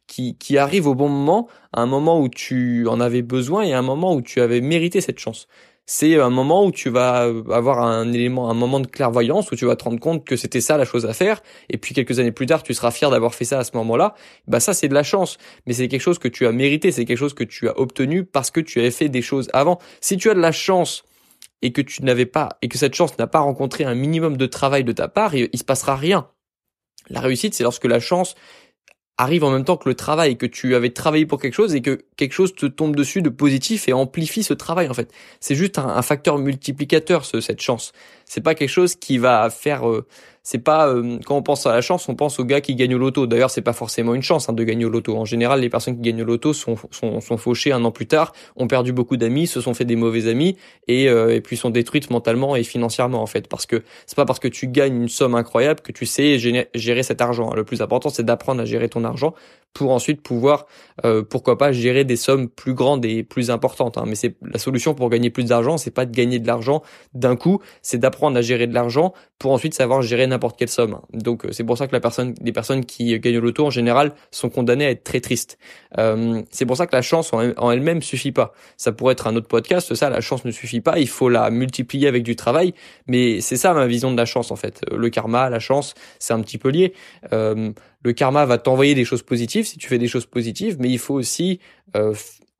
qui, 0.06 0.36
qui 0.36 0.56
arrive 0.56 0.86
au 0.86 0.94
bon 0.94 1.08
moment, 1.08 1.48
à 1.72 1.80
un 1.80 1.86
moment 1.86 2.20
où 2.20 2.28
tu 2.28 2.86
en 2.86 3.00
avais 3.00 3.22
besoin 3.22 3.64
et 3.64 3.72
à 3.72 3.78
un 3.80 3.82
moment 3.82 4.14
où 4.14 4.22
tu 4.22 4.40
avais 4.40 4.60
mérité 4.60 5.00
cette 5.00 5.18
chance 5.18 5.48
c'est 5.88 6.18
un 6.18 6.30
moment 6.30 6.64
où 6.64 6.72
tu 6.72 6.90
vas 6.90 7.30
avoir 7.50 7.80
un 7.80 8.12
élément, 8.12 8.50
un 8.50 8.54
moment 8.54 8.80
de 8.80 8.88
clairvoyance 8.88 9.52
où 9.52 9.56
tu 9.56 9.66
vas 9.66 9.76
te 9.76 9.84
rendre 9.84 10.00
compte 10.00 10.24
que 10.24 10.34
c'était 10.34 10.60
ça 10.60 10.76
la 10.76 10.84
chose 10.84 11.06
à 11.06 11.12
faire. 11.12 11.42
Et 11.70 11.78
puis 11.78 11.94
quelques 11.94 12.18
années 12.18 12.32
plus 12.32 12.46
tard, 12.46 12.64
tu 12.64 12.74
seras 12.74 12.90
fier 12.90 13.08
d'avoir 13.08 13.36
fait 13.36 13.44
ça 13.44 13.60
à 13.60 13.64
ce 13.64 13.70
moment-là. 13.76 14.16
Bah 14.48 14.58
ça, 14.58 14.74
c'est 14.74 14.88
de 14.88 14.94
la 14.94 15.04
chance, 15.04 15.38
mais 15.64 15.74
c'est 15.74 15.86
quelque 15.86 16.00
chose 16.00 16.18
que 16.18 16.26
tu 16.26 16.44
as 16.46 16.52
mérité, 16.52 16.90
c'est 16.90 17.04
quelque 17.04 17.18
chose 17.18 17.34
que 17.34 17.44
tu 17.44 17.68
as 17.68 17.78
obtenu 17.78 18.24
parce 18.24 18.50
que 18.50 18.58
tu 18.58 18.80
avais 18.80 18.90
fait 18.90 19.08
des 19.08 19.22
choses 19.22 19.48
avant. 19.52 19.78
Si 20.00 20.16
tu 20.16 20.28
as 20.28 20.34
de 20.34 20.40
la 20.40 20.52
chance 20.52 21.04
et 21.62 21.72
que 21.72 21.80
tu 21.80 22.02
n'avais 22.02 22.26
pas 22.26 22.48
et 22.62 22.68
que 22.68 22.78
cette 22.78 22.96
chance 22.96 23.16
n'a 23.18 23.28
pas 23.28 23.40
rencontré 23.40 23.84
un 23.84 23.94
minimum 23.94 24.36
de 24.36 24.46
travail 24.46 24.82
de 24.82 24.92
ta 24.92 25.06
part, 25.06 25.36
il, 25.36 25.48
il 25.52 25.58
se 25.58 25.64
passera 25.64 25.94
rien. 25.94 26.28
La 27.10 27.20
réussite, 27.20 27.54
c'est 27.54 27.62
lorsque 27.62 27.84
la 27.84 28.00
chance 28.00 28.34
arrive 29.18 29.44
en 29.44 29.50
même 29.50 29.64
temps 29.64 29.76
que 29.76 29.88
le 29.88 29.94
travail, 29.94 30.36
que 30.36 30.46
tu 30.46 30.74
avais 30.74 30.90
travaillé 30.90 31.24
pour 31.26 31.40
quelque 31.40 31.54
chose 31.54 31.74
et 31.74 31.80
que 31.80 32.04
quelque 32.16 32.32
chose 32.32 32.54
te 32.54 32.66
tombe 32.66 32.94
dessus 32.94 33.22
de 33.22 33.30
positif 33.30 33.88
et 33.88 33.92
amplifie 33.92 34.42
ce 34.42 34.52
travail 34.54 34.88
en 34.88 34.94
fait. 34.94 35.10
C'est 35.40 35.54
juste 35.54 35.78
un, 35.78 36.02
facteur 36.02 36.38
multiplicateur 36.38 37.24
ce, 37.24 37.40
cette 37.40 37.62
chance. 37.62 37.92
C'est 38.24 38.42
pas 38.42 38.54
quelque 38.54 38.70
chose 38.70 38.94
qui 38.94 39.18
va 39.18 39.48
faire 39.48 39.88
euh, 39.88 40.06
c'est 40.46 40.60
pas 40.60 40.86
euh, 40.86 41.18
quand 41.26 41.36
on 41.36 41.42
pense 41.42 41.66
à 41.66 41.72
la 41.72 41.80
chance, 41.80 42.08
on 42.08 42.14
pense 42.14 42.38
aux 42.38 42.44
gars 42.44 42.60
qui 42.60 42.76
gagnent 42.76 42.94
au 42.94 42.98
loto. 42.98 43.26
D'ailleurs, 43.26 43.50
c'est 43.50 43.62
pas 43.62 43.72
forcément 43.72 44.14
une 44.14 44.22
chance 44.22 44.48
hein, 44.48 44.52
de 44.52 44.62
gagner 44.62 44.84
au 44.84 44.88
loto. 44.88 45.16
En 45.16 45.24
général, 45.24 45.58
les 45.58 45.68
personnes 45.68 45.96
qui 45.96 46.02
gagnent 46.02 46.22
au 46.22 46.24
loto 46.24 46.52
sont, 46.52 46.76
sont, 46.92 47.20
sont 47.20 47.36
fauchées 47.36 47.72
un 47.72 47.84
an 47.84 47.90
plus 47.90 48.06
tard, 48.06 48.32
ont 48.54 48.68
perdu 48.68 48.92
beaucoup 48.92 49.16
d'amis, 49.16 49.48
se 49.48 49.60
sont 49.60 49.74
fait 49.74 49.84
des 49.84 49.96
mauvais 49.96 50.28
amis 50.28 50.56
et, 50.86 51.08
euh, 51.08 51.34
et 51.34 51.40
puis 51.40 51.56
sont 51.56 51.70
détruites 51.70 52.10
mentalement 52.10 52.54
et 52.54 52.62
financièrement 52.62 53.22
en 53.22 53.26
fait. 53.26 53.48
Parce 53.48 53.66
que 53.66 53.82
c'est 54.06 54.14
pas 54.14 54.24
parce 54.24 54.38
que 54.38 54.46
tu 54.46 54.68
gagnes 54.68 55.02
une 55.02 55.08
somme 55.08 55.34
incroyable 55.34 55.80
que 55.80 55.90
tu 55.90 56.06
sais 56.06 56.38
gérer, 56.38 57.02
cet 57.02 57.20
argent. 57.20 57.52
Le 57.52 57.64
plus 57.64 57.82
important, 57.82 58.08
c'est 58.08 58.24
d'apprendre 58.24 58.62
à 58.62 58.64
gérer 58.64 58.88
ton 58.88 59.02
argent 59.02 59.34
pour 59.76 59.90
ensuite 59.90 60.22
pouvoir, 60.22 60.64
euh, 61.04 61.22
pourquoi 61.22 61.58
pas, 61.58 61.70
gérer 61.70 62.04
des 62.04 62.16
sommes 62.16 62.48
plus 62.48 62.72
grandes 62.72 63.04
et 63.04 63.22
plus 63.22 63.50
importantes. 63.50 63.98
Hein. 63.98 64.04
Mais 64.06 64.14
c'est 64.14 64.34
la 64.40 64.58
solution 64.58 64.94
pour 64.94 65.10
gagner 65.10 65.28
plus 65.28 65.44
d'argent, 65.44 65.76
c'est 65.76 65.90
pas 65.90 66.06
de 66.06 66.12
gagner 66.12 66.38
de 66.38 66.46
l'argent 66.46 66.82
d'un 67.12 67.36
coup, 67.36 67.60
c'est 67.82 67.98
d'apprendre 67.98 68.38
à 68.38 68.40
gérer 68.40 68.66
de 68.66 68.72
l'argent 68.72 69.12
pour 69.38 69.52
ensuite 69.52 69.74
savoir 69.74 70.00
gérer 70.00 70.26
n'importe 70.26 70.58
quelle 70.58 70.70
somme. 70.70 71.00
Donc 71.12 71.44
euh, 71.44 71.52
c'est 71.52 71.62
pour 71.62 71.76
ça 71.76 71.86
que 71.86 71.92
la 71.92 72.00
personne, 72.00 72.34
les 72.40 72.52
personnes 72.52 72.86
qui 72.86 73.18
gagnent 73.20 73.36
l'auto 73.36 73.66
en 73.66 73.70
général 73.70 74.14
sont 74.30 74.48
condamnées 74.48 74.86
à 74.86 74.90
être 74.92 75.04
très 75.04 75.20
tristes. 75.20 75.58
Euh, 75.98 76.40
c'est 76.50 76.64
pour 76.64 76.78
ça 76.78 76.86
que 76.86 76.96
la 76.96 77.02
chance 77.02 77.34
en 77.34 77.70
elle-même 77.70 78.00
suffit 78.00 78.32
pas. 78.32 78.54
Ça 78.78 78.92
pourrait 78.92 79.12
être 79.12 79.26
un 79.26 79.36
autre 79.36 79.48
podcast. 79.48 79.94
Ça, 79.94 80.08
la 80.08 80.22
chance 80.22 80.46
ne 80.46 80.52
suffit 80.52 80.80
pas. 80.80 80.98
Il 80.98 81.08
faut 81.08 81.28
la 81.28 81.50
multiplier 81.50 82.08
avec 82.08 82.22
du 82.22 82.34
travail. 82.34 82.72
Mais 83.08 83.42
c'est 83.42 83.56
ça 83.56 83.74
ma 83.74 83.86
vision 83.86 84.10
de 84.10 84.16
la 84.16 84.24
chance 84.24 84.50
en 84.50 84.56
fait. 84.56 84.80
Le 84.90 85.10
karma, 85.10 85.50
la 85.50 85.58
chance, 85.58 85.92
c'est 86.18 86.32
un 86.32 86.40
petit 86.40 86.56
peu 86.56 86.70
lié. 86.70 86.94
Euh, 87.34 87.72
le 88.04 88.12
karma 88.12 88.44
va 88.44 88.58
t'envoyer 88.58 88.94
des 88.94 89.04
choses 89.04 89.22
positives 89.22 89.66
si 89.66 89.78
tu 89.78 89.88
fais 89.88 89.98
des 89.98 90.08
choses 90.08 90.26
positives, 90.26 90.76
mais 90.78 90.88
il 90.90 90.98
faut 90.98 91.14
aussi 91.14 91.60
euh, 91.96 92.14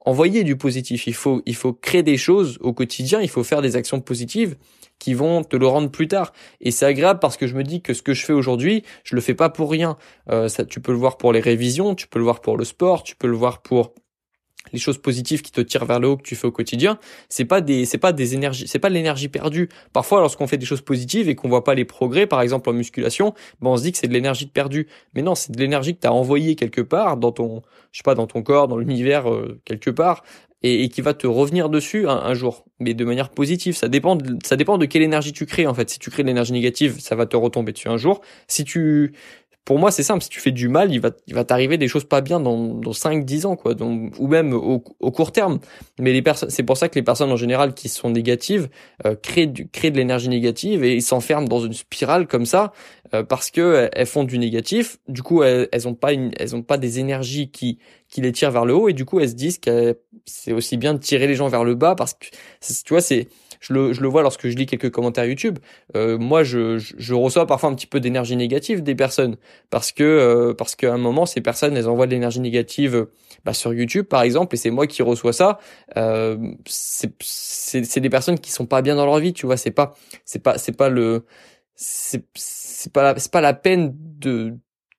envoyer 0.07 0.45
du 0.45 0.57
positif. 0.57 1.07
Il 1.07 1.15
faut, 1.15 1.43
il 1.47 1.55
faut 1.55 1.73
créer 1.73 2.03
des 2.03 2.17
choses 2.17 2.59
au 2.61 2.73
quotidien. 2.73 3.21
Il 3.21 3.29
faut 3.29 3.45
faire 3.45 3.61
des 3.61 3.77
actions 3.77 4.01
positives 4.01 4.57
qui 4.99 5.13
vont 5.13 5.45
te 5.45 5.57
le 5.57 5.67
rendre 5.67 5.91
plus 5.91 6.09
tard. 6.09 6.33
Et 6.61 6.71
c'est 6.71 6.87
agréable 6.87 7.21
parce 7.21 7.37
que 7.37 7.47
je 7.47 7.55
me 7.55 7.65
dis 7.65 7.83
que 7.83 7.93
ce 7.93 8.03
que 8.03 8.15
je 8.15 8.25
fais 8.25 8.33
aujourd'hui, 8.33 8.85
je 9.05 9.15
le 9.15 9.21
fais 9.21 9.35
pas 9.35 9.51
pour 9.51 9.71
rien. 9.71 9.99
Euh, 10.31 10.49
ça, 10.49 10.65
tu 10.65 10.81
peux 10.81 10.93
le 10.93 10.99
voir 10.99 11.19
pour 11.19 11.33
les 11.33 11.41
révisions, 11.41 11.95
tu 11.95 12.07
peux 12.07 12.19
le 12.19 12.25
voir 12.25 12.41
pour 12.41 12.57
le 12.57 12.65
sport, 12.65 13.03
tu 13.03 13.17
peux 13.17 13.27
le 13.27 13.37
voir 13.37 13.61
pour 13.63 13.93
les 14.73 14.79
choses 14.79 14.99
positives 14.99 15.43
qui 15.43 15.53
te 15.53 15.61
tirent 15.61 15.85
vers 15.85 16.01
le 16.01 16.09
haut 16.09 16.17
que 16.17 16.23
tu 16.23 16.37
fais 16.37 16.47
au 16.47 16.53
quotidien, 16.53 16.99
c'est 17.29 17.45
pas 17.45 17.61
des 17.61 17.85
c'est 17.85 17.99
pas 17.99 18.13
des 18.13 18.35
énergies, 18.35 18.67
c'est 18.69 18.79
pas 18.79 18.89
de 18.89 18.95
l'énergie 18.95 19.29
perdue. 19.29 19.69
Parfois 19.93 20.21
lorsqu'on 20.21 20.47
fait 20.47 20.59
des 20.59 20.67
choses 20.67 20.81
positives 20.81 21.29
et 21.29 21.35
qu'on 21.35 21.49
voit 21.49 21.65
pas 21.65 21.75
les 21.75 21.85
progrès, 21.85 22.27
par 22.27 22.41
exemple 22.41 22.69
en 22.71 22.73
musculation, 22.73 23.35
ben 23.61 23.71
on 23.71 23.77
se 23.77 23.83
dit 23.83 23.93
que 23.93 23.99
c'est 23.99 24.09
de 24.09 24.13
l'énergie 24.13 24.47
perdue. 24.47 24.87
Mais 25.15 25.23
non, 25.23 25.35
c'est 25.35 25.53
de 25.53 25.59
l'énergie 25.59 25.95
que 25.95 26.01
tu 26.01 26.09
as 26.09 26.55
quelque 26.55 26.81
part 26.81 27.17
dans 27.17 27.33
ton 27.33 27.63
je 27.93 27.99
sais 27.99 28.03
pas 28.03 28.15
dans 28.15 28.27
ton 28.27 28.43
corps, 28.43 28.69
dans 28.69 28.77
l'univers 28.77 29.31
euh, 29.33 29.61
quelque 29.65 29.91
part 29.91 30.23
et, 30.63 30.89
qui 30.89 31.01
va 31.01 31.15
te 31.15 31.27
revenir 31.27 31.69
dessus 31.69 32.09
un, 32.09 32.35
jour, 32.35 32.65
mais 32.81 32.95
de 32.95 33.05
manière 33.05 33.31
positive. 33.31 33.77
Ça 33.77 33.89
dépend, 33.89 34.17
de, 34.17 34.37
ça 34.45 34.57
dépend 34.57 34.79
de 34.79 34.87
quelle 34.87 35.03
énergie 35.03 35.33
tu 35.33 35.47
crées 35.47 35.67
en 35.67 35.75
fait. 35.75 35.89
Si 35.91 35.99
tu 35.99 36.11
crées 36.11 36.23
de 36.23 36.29
l'énergie 36.29 36.53
négative, 36.53 36.99
ça 37.01 37.15
va 37.15 37.27
te 37.27 37.37
retomber 37.37 37.73
dessus 37.73 37.89
un 37.89 37.97
jour. 37.97 38.21
Si 38.49 38.65
tu 38.65 39.13
pour 39.67 39.81
moi, 39.81 39.91
c'est 39.91 40.05
simple. 40.05 40.23
Si 40.23 40.29
tu 40.29 40.39
fais 40.39 40.53
du 40.53 40.69
mal, 40.69 40.93
il 40.93 41.01
va, 41.01 41.11
il 41.27 41.35
va 41.35 41.45
t'arriver 41.45 41.77
des 41.77 41.89
choses 41.89 42.05
pas 42.05 42.21
bien 42.21 42.39
dans, 42.39 42.57
dans 42.57 42.93
5, 42.93 43.25
10 43.25 43.47
ans, 43.47 43.57
quoi. 43.57 43.75
Donc, 43.75 44.15
ou 44.17 44.29
même 44.29 44.53
au, 44.53 44.85
au, 45.01 45.11
court 45.11 45.33
terme. 45.33 45.59
Mais 45.99 46.13
les 46.13 46.23
personnes, 46.23 46.51
c'est 46.51 46.63
pour 46.63 46.77
ça 46.77 46.89
que 46.89 46.95
les 46.95 47.03
personnes 47.03 47.33
en 47.33 47.37
général 47.37 47.75
qui 47.75 47.89
sont 47.89 48.09
négatives 48.09 48.69
euh, 49.05 49.17
créent, 49.17 49.49
du, 49.49 49.69
créent 49.69 49.91
de 49.91 49.97
l'énergie 49.97 50.29
négative 50.29 50.85
et 50.85 50.95
ils 50.95 51.03
s'enferment 51.03 51.49
dans 51.49 51.59
une 51.59 51.73
spirale 51.73 52.29
comme 52.29 52.47
ça 52.47 52.73
euh, 53.13 53.25
parce 53.25 53.51
que 53.51 53.91
elles 53.93 54.07
font 54.07 54.23
du 54.23 54.39
négatif. 54.39 54.99
Du 55.09 55.25
coup, 55.25 55.43
elles, 55.43 55.69
elles 55.73 55.89
ont 55.89 55.95
pas 55.95 56.13
une, 56.13 56.31
elles 56.39 56.55
ont 56.55 56.63
pas 56.63 56.79
des 56.79 57.01
énergies 57.01 57.51
qui, 57.51 57.81
qui 58.09 58.21
les 58.21 58.31
tirent 58.31 58.53
vers 58.53 58.67
le 58.67 58.75
haut 58.75 58.89
et 58.89 58.93
du 58.93 59.05
coup, 59.05 59.19
elles 59.19 59.31
se 59.31 59.35
disent 59.35 59.59
que 59.59 59.99
c'est 60.27 60.53
aussi 60.53 60.77
bien 60.77 60.95
de 60.95 61.01
tirer 61.01 61.27
les 61.27 61.35
gens 61.35 61.49
vers 61.49 61.65
le 61.65 61.75
bas 61.75 61.97
parce 61.97 62.15
que, 62.15 62.27
tu 62.61 62.91
vois, 62.91 63.01
c'est, 63.01 63.27
je 63.61 63.73
le, 63.73 63.93
je 63.93 64.01
le 64.01 64.09
vois 64.09 64.23
lorsque 64.23 64.49
je 64.49 64.57
lis 64.57 64.67
quelques 64.67 64.91
commentaires 64.91 65.25
YouTube. 65.25 65.59
Euh, 65.97 66.19
moi, 66.19 66.45
je, 66.45 66.79
je, 66.79 67.15
reçois 67.15 67.47
parfois 67.47 67.71
un 67.71 67.75
petit 67.75 67.87
peu 67.87 68.01
d'énergie 68.01 68.37
négative 68.37 68.83
des 68.83 68.95
personnes 68.95 69.37
parce 69.71 69.93
que 69.93 70.05
euh, 70.05 70.55
parce 70.55 70.77
qu'à 70.77 70.93
un 70.93 70.99
moment, 70.99 71.27
ces 71.27 71.41
personnes, 71.41 71.77
elles 71.77 71.89
envoient 71.89 72.07
de 72.07 72.13
l'énergie 72.13 72.41
négative 72.41 73.07
bah, 73.45 73.53
sur 73.53 73.73
YouTube, 73.73 74.07
par 74.07 74.23
exemple, 74.23 74.55
et 74.55 74.59
c'est 74.59 74.71
moi 74.71 74.87
qui 74.87 75.03
reçois 75.03 75.33
ça. 75.33 75.59
Euh, 75.97 76.37
c'est 76.67 78.01
des 78.01 78.11
personnes 78.11 78.39
qui 78.39 78.51
sont 78.51 78.67
pas 78.67 78.83
bien 78.83 78.97
dans 78.97 79.07
leur 79.07 79.19
vie, 79.19 79.33
tu 79.33 79.47
vois. 79.47 79.57
C'est 79.57 79.71
pas 79.71 79.95
c'est 80.25 80.43
pas 80.43 80.59
c'est 80.59 80.77
pas 80.77 80.89
le 80.89 81.25
c'est 81.75 82.25
pas 82.93 83.19
c'est 83.19 83.33
pas 83.33 83.41
la 83.41 83.55
peine 83.55 83.95
de 83.97 84.55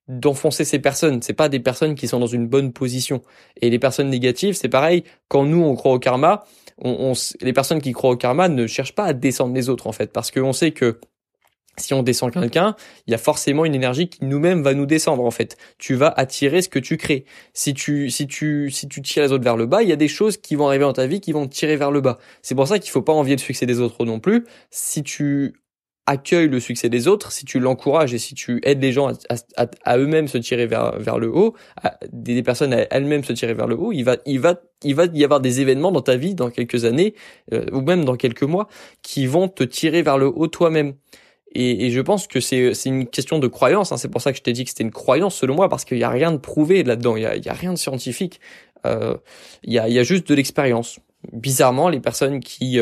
d'enfoncer 0.08 0.66
ces 0.66 0.80
personnes. 0.80 1.22
C'est 1.22 1.34
pas 1.34 1.50
des 1.50 1.60
personnes 1.60 1.96
qui 1.96 2.08
sont 2.08 2.20
dans 2.20 2.28
une 2.28 2.48
bonne 2.48 2.72
position. 2.72 3.22
Et 3.62 3.70
les 3.70 3.80
personnes 3.80 4.10
négatives, 4.10 4.56
c'est 4.56 4.70
pareil. 4.70 5.04
Quand 5.28 5.46
nous 5.46 5.62
on 5.64 5.76
croit 5.76 5.94
au 5.94 6.00
karma, 6.00 6.46
on, 6.80 7.14
les 7.42 7.54
personnes 7.54 7.82
qui 7.82 7.92
croient 7.92 8.12
au 8.12 8.18
karma 8.18 8.50
ne 8.50 8.68
cherchent 8.68 8.96
pas 8.96 9.06
à 9.06 9.14
descendre 9.14 9.54
les 9.54 9.70
autres 9.70 9.88
en 9.88 9.92
fait, 9.92 10.12
parce 10.12 10.32
qu'on 10.32 10.54
sait 10.54 10.72
que 10.72 11.00
si 11.80 11.94
on 11.94 12.02
descend 12.02 12.32
quelqu'un, 12.32 12.76
il 13.06 13.12
y 13.12 13.14
a 13.14 13.20
forcément 13.20 13.64
une 13.64 13.76
énergie 13.76 14.10
qui 14.10 14.26
nous-mêmes 14.26 14.64
va 14.64 14.74
nous 14.74 14.88
descendre 14.88 15.24
en 15.24 15.32
fait. 15.32 15.58
Tu 15.78 15.94
vas 15.94 16.08
attirer 16.08 16.64
ce 16.64 16.70
que 16.70 16.80
tu 16.80 16.98
crées. 16.98 17.26
Si 17.54 17.74
tu 17.74 18.10
si 18.10 18.26
tu 18.26 18.72
si 18.72 18.88
tu 18.88 19.02
tires 19.02 19.24
les 19.24 19.32
autres 19.32 19.44
vers 19.44 19.58
le 19.58 19.68
bas, 19.68 19.84
il 19.84 19.90
y 19.90 19.92
a 19.92 19.98
des 19.98 20.08
choses 20.08 20.38
qui 20.38 20.56
vont 20.56 20.68
arriver 20.68 20.86
dans 20.86 20.94
ta 20.94 21.06
vie 21.06 21.22
qui 21.22 21.34
vont 21.34 21.48
te 21.48 21.54
tirer 21.54 21.76
vers 21.76 21.92
le 21.92 22.02
bas. 22.02 22.18
C'est 22.42 22.56
pour 22.56 22.68
ça 22.68 22.80
qu'il 22.80 22.92
faut 22.92 23.04
pas 23.04 23.14
envier 23.14 23.36
le 23.36 23.42
succès 23.42 23.68
des 23.68 23.80
autres 23.80 24.06
non 24.06 24.20
plus. 24.20 24.46
Si 24.72 25.04
tu 25.04 25.54
accueille 26.08 26.48
le 26.48 26.60
succès 26.60 26.90
des 26.90 27.08
autres, 27.08 27.32
si 27.32 27.46
tu 27.46 27.60
l'encourages 27.60 28.14
et 28.14 28.18
si 28.18 28.34
tu 28.34 28.60
aides 28.64 28.82
les 28.82 28.94
gens 28.94 29.12
à, 29.58 29.98
eux-mêmes 29.98 30.30
se 30.30 30.38
tirer 30.38 30.66
vers 30.66 30.98
vers 30.98 31.20
le 31.20 31.30
haut, 31.30 31.54
à, 31.84 32.00
des, 32.12 32.42
personnes 32.42 32.74
à 32.74 32.88
elles-mêmes 32.90 33.26
se 33.26 33.34
tirer 33.34 33.54
vers 33.54 33.68
le 33.68 33.78
haut, 33.78 33.92
il 33.92 34.04
va 34.04 34.18
il 34.26 34.40
va 34.40 34.56
il 34.84 34.96
va 34.96 35.06
y 35.14 35.24
avoir 35.24 35.42
des 35.42 35.60
événements 35.62 35.92
dans 35.92 36.02
ta 36.02 36.16
vie 36.16 36.34
dans 36.34 36.50
quelques 36.50 36.86
années 36.86 37.14
euh, 37.54 37.66
ou 37.74 37.82
même 37.82 38.06
dans 38.06 38.16
quelques 38.16 38.44
mois 38.44 38.68
qui 39.04 39.28
vont 39.28 39.50
te 39.50 39.64
tirer 39.64 40.02
vers 40.02 40.18
le 40.18 40.28
haut 40.28 40.48
toi-même. 40.48 40.96
Et, 41.54 41.90
je 41.92 42.02
pense 42.02 42.28
que 42.28 42.40
c'est 42.40 42.74
une 42.86 43.08
question 43.08 43.40
de 43.40 43.48
croyance. 43.48 43.92
Hein. 43.92 43.98
C'est 43.98 44.10
pour 44.10 44.22
ça 44.22 44.32
que 44.32 44.38
je 44.38 44.44
t'ai 44.44 44.54
dit 44.54 44.64
que 44.64 44.70
c'était 44.70 44.84
une 44.84 44.92
croyance 44.92 45.36
selon 45.36 45.56
moi 45.56 45.70
parce 45.70 45.86
qu'il 45.86 45.98
y 45.98 46.04
a 46.04 46.10
rien 46.10 46.32
de 46.32 46.38
prouvé 46.38 46.84
là-dedans. 46.84 47.16
Il 47.16 47.24
y 47.24 47.26
a, 47.26 47.52
a 47.52 47.54
rien 47.54 47.74
de 47.74 47.78
scientifique. 47.78 48.40
Euh, 48.86 49.16
il 49.64 49.74
y 49.74 49.80
a 49.80 49.88
il 49.88 49.94
y 49.94 50.00
a 50.00 50.04
juste 50.04 50.28
de 50.28 50.36
l'expérience 50.36 51.00
bizarrement, 51.34 51.90
les 51.90 52.00
personnes 52.00 52.40
qui 52.40 52.80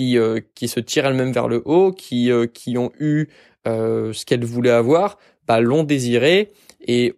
euh, 0.00 0.40
qui 0.40 0.46
qui 0.54 0.68
se 0.68 0.80
tirent 0.80 1.06
elles-mêmes 1.06 1.32
vers 1.32 1.48
le 1.48 1.62
haut, 1.64 1.92
qui 1.92 2.30
qui 2.54 2.78
ont 2.78 2.92
eu 2.98 3.28
ce 3.64 4.24
qu'elles 4.24 4.44
voulaient 4.44 4.70
avoir, 4.70 5.18
bah, 5.48 5.60
l'ont 5.60 5.82
désiré 5.82 6.52
et 6.86 7.14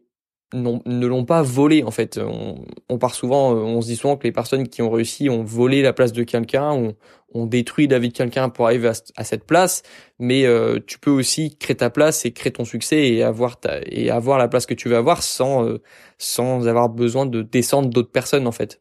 ne 0.55 1.07
l'ont 1.07 1.25
pas 1.27 1.43
volé 1.43 1.83
en 1.83 1.91
fait. 1.91 2.19
On, 2.19 2.65
on, 2.89 2.99
part 2.99 3.15
souvent, 3.15 3.53
on 3.53 3.83
se 3.83 3.89
dit 3.89 3.97
souvent 3.97 4.17
que 4.17 4.25
les 4.25 4.33
personnes 4.33 4.67
qui 4.67 4.81
ont 4.81 4.91
réussi 4.91 5.29
ont 5.29 5.43
volé 5.45 5.83
la 5.83 5.93
place 5.93 6.13
de 6.13 6.23
quelqu'un, 6.23 6.71
ont, 6.71 6.95
ont 7.35 7.47
détruit 7.47 7.87
la 7.87 7.99
vie 7.99 8.09
de 8.09 8.15
quelqu'un 8.15 8.49
pour 8.49 8.67
arriver 8.67 8.91
à, 9.17 9.25
cette 9.25 9.45
place. 9.45 9.83
Mais 10.19 10.47
euh, 10.47 10.79
tu 10.87 10.99
peux 10.99 11.11
aussi 11.11 11.57
créer 11.57 11.77
ta 11.77 11.91
place 11.91 12.25
et 12.25 12.33
créer 12.33 12.53
ton 12.53 12.65
succès 12.65 13.09
et 13.09 13.23
avoir 13.23 13.61
ta, 13.61 13.81
et 13.85 14.11
avoir 14.11 14.39
la 14.39 14.49
place 14.49 14.67
que 14.67 14.75
tu 14.75 14.89
veux 14.89 14.97
avoir 14.97 15.23
sans 15.23 15.65
euh, 15.65 15.83
sans 16.19 16.67
avoir 16.67 16.89
besoin 16.89 17.27
de 17.27 17.43
descendre 17.43 17.91
d'autres 17.91 18.11
personnes 18.11 18.47
en 18.47 18.53
fait 18.53 18.81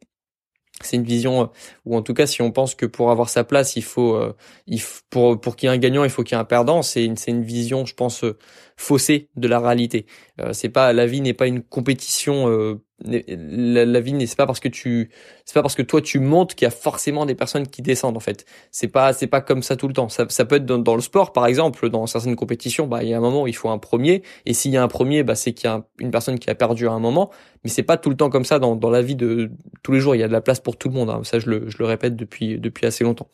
c'est 0.81 0.97
une 0.97 1.03
vision 1.03 1.41
euh, 1.41 1.45
ou 1.85 1.95
en 1.95 2.01
tout 2.01 2.13
cas 2.13 2.27
si 2.27 2.41
on 2.41 2.51
pense 2.51 2.75
que 2.75 2.85
pour 2.85 3.11
avoir 3.11 3.29
sa 3.29 3.43
place 3.43 3.75
il 3.75 3.83
faut, 3.83 4.15
euh, 4.15 4.35
il 4.67 4.81
pour 5.09 5.39
pour 5.39 5.55
qu'il 5.55 5.67
y 5.67 5.71
ait 5.71 5.75
un 5.75 5.79
gagnant 5.79 6.03
il 6.03 6.09
faut 6.09 6.23
qu'il 6.23 6.35
y 6.35 6.37
ait 6.37 6.41
un 6.41 6.45
perdant 6.45 6.81
c'est 6.81 7.03
une 7.03 7.17
c'est 7.17 7.31
une 7.31 7.43
vision 7.43 7.85
je 7.85 7.95
pense 7.95 8.23
euh, 8.23 8.37
faussée 8.77 9.29
de 9.35 9.47
la 9.47 9.59
réalité. 9.59 10.05
C'est 10.53 10.69
pas 10.69 10.93
la 10.93 11.05
vie 11.05 11.21
n'est 11.21 11.33
pas 11.33 11.47
une 11.47 11.61
compétition 11.61 12.79
la, 13.05 13.85
la 13.85 13.99
vie 13.99 14.27
c'est 14.27 14.35
pas 14.35 14.47
parce 14.47 14.59
que 14.59 14.67
tu 14.67 15.11
c'est 15.45 15.53
pas 15.53 15.61
parce 15.61 15.75
que 15.75 15.83
toi 15.83 16.01
tu 16.01 16.19
montes 16.19 16.55
qu'il 16.55 16.65
y 16.65 16.67
a 16.67 16.71
forcément 16.71 17.25
des 17.25 17.35
personnes 17.35 17.67
qui 17.67 17.81
descendent 17.81 18.17
en 18.17 18.21
fait. 18.21 18.45
C'est 18.71 18.87
pas 18.87 19.13
c'est 19.13 19.27
pas 19.27 19.41
comme 19.41 19.61
ça 19.61 19.75
tout 19.75 19.87
le 19.87 19.93
temps. 19.93 20.09
Ça, 20.09 20.25
ça 20.29 20.45
peut 20.45 20.55
être 20.55 20.65
dans, 20.65 20.79
dans, 20.79 20.95
le 20.95 21.01
sport 21.01 21.31
par 21.31 21.45
exemple 21.45 21.89
dans 21.89 22.07
certaines 22.07 22.35
compétitions 22.35 22.87
bah 22.87 23.03
il 23.03 23.09
y 23.09 23.13
a 23.13 23.17
un 23.17 23.21
moment 23.21 23.43
où 23.43 23.47
il 23.47 23.55
faut 23.55 23.69
un 23.69 23.77
premier. 23.77 24.23
Et 24.45 24.53
s'il 24.53 24.71
y 24.71 24.77
a 24.77 24.83
un 24.83 24.87
premier 24.87 25.23
bah 25.23 25.35
c'est 25.35 25.53
qu'il 25.53 25.69
y 25.69 25.73
a 25.73 25.85
une 25.99 26.11
personne 26.11 26.39
qui 26.39 26.49
a 26.49 26.55
perdu 26.55 26.87
à 26.87 26.91
un 26.91 26.99
moment. 26.99 27.29
Mais 27.63 27.69
c'est 27.69 27.83
pas 27.83 27.97
tout 27.97 28.09
le 28.09 28.17
temps 28.17 28.29
comme 28.29 28.45
ça 28.45 28.59
dans, 28.59 28.75
dans 28.75 28.89
la 28.89 29.01
vie 29.01 29.15
de 29.15 29.51
tous 29.83 29.91
les 29.91 29.99
jours. 29.99 30.15
Il 30.15 30.19
y 30.19 30.23
a 30.23 30.27
de 30.27 30.33
la 30.33 30.41
place 30.41 30.59
pour 30.59 30.77
tout 30.77 30.89
le 30.89 30.95
monde 30.95 31.09
hein. 31.09 31.21
ça 31.23 31.39
je 31.39 31.49
le, 31.49 31.69
je 31.69 31.77
le 31.77 31.85
répète 31.85 32.15
depuis 32.15 32.57
depuis 32.59 32.85
assez 32.87 33.03
longtemps 33.03 33.27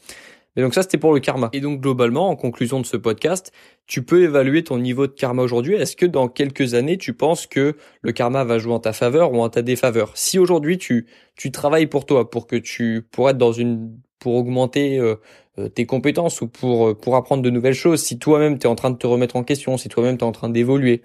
et 0.55 0.61
donc 0.61 0.73
ça, 0.73 0.83
c'était 0.83 0.97
pour 0.97 1.13
le 1.13 1.19
karma. 1.19 1.49
Et 1.53 1.61
donc 1.61 1.81
globalement, 1.81 2.29
en 2.29 2.35
conclusion 2.35 2.79
de 2.79 2.85
ce 2.85 2.97
podcast, 2.97 3.51
tu 3.87 4.03
peux 4.03 4.23
évaluer 4.23 4.63
ton 4.63 4.77
niveau 4.77 5.07
de 5.07 5.11
karma 5.11 5.41
aujourd'hui. 5.41 5.75
Est-ce 5.75 5.95
que 5.95 6.05
dans 6.05 6.27
quelques 6.27 6.75
années, 6.75 6.97
tu 6.97 7.13
penses 7.13 7.47
que 7.47 7.75
le 8.01 8.11
karma 8.11 8.43
va 8.43 8.59
jouer 8.59 8.73
en 8.73 8.79
ta 8.79 8.93
faveur 8.93 9.33
ou 9.33 9.41
en 9.41 9.49
ta 9.49 9.61
défaveur? 9.61 10.11
Si 10.15 10.37
aujourd'hui 10.37 10.77
tu 10.77 11.07
tu 11.35 11.51
travailles 11.51 11.87
pour 11.87 12.05
toi, 12.05 12.29
pour 12.29 12.45
que 12.45 12.55
tu 12.55 13.01
pour 13.11 13.29
être 13.29 13.37
dans 13.37 13.51
une 13.51 13.97
pour 14.19 14.35
augmenter 14.35 14.99
euh, 14.99 15.15
euh, 15.57 15.69
tes 15.69 15.85
compétences 15.85 16.41
ou 16.41 16.47
pour 16.47 16.89
euh, 16.89 16.93
pour 16.93 17.15
apprendre 17.15 17.41
de 17.41 17.49
nouvelles 17.49 17.73
choses, 17.73 18.01
si 18.01 18.19
toi-même 18.19 18.59
tu 18.59 18.67
es 18.67 18.69
en 18.69 18.75
train 18.75 18.91
de 18.91 18.97
te 18.97 19.07
remettre 19.07 19.35
en 19.35 19.43
question, 19.43 19.77
si 19.77 19.89
toi-même 19.89 20.17
tu 20.17 20.23
es 20.23 20.27
en 20.27 20.31
train 20.31 20.49
d'évoluer, 20.49 21.01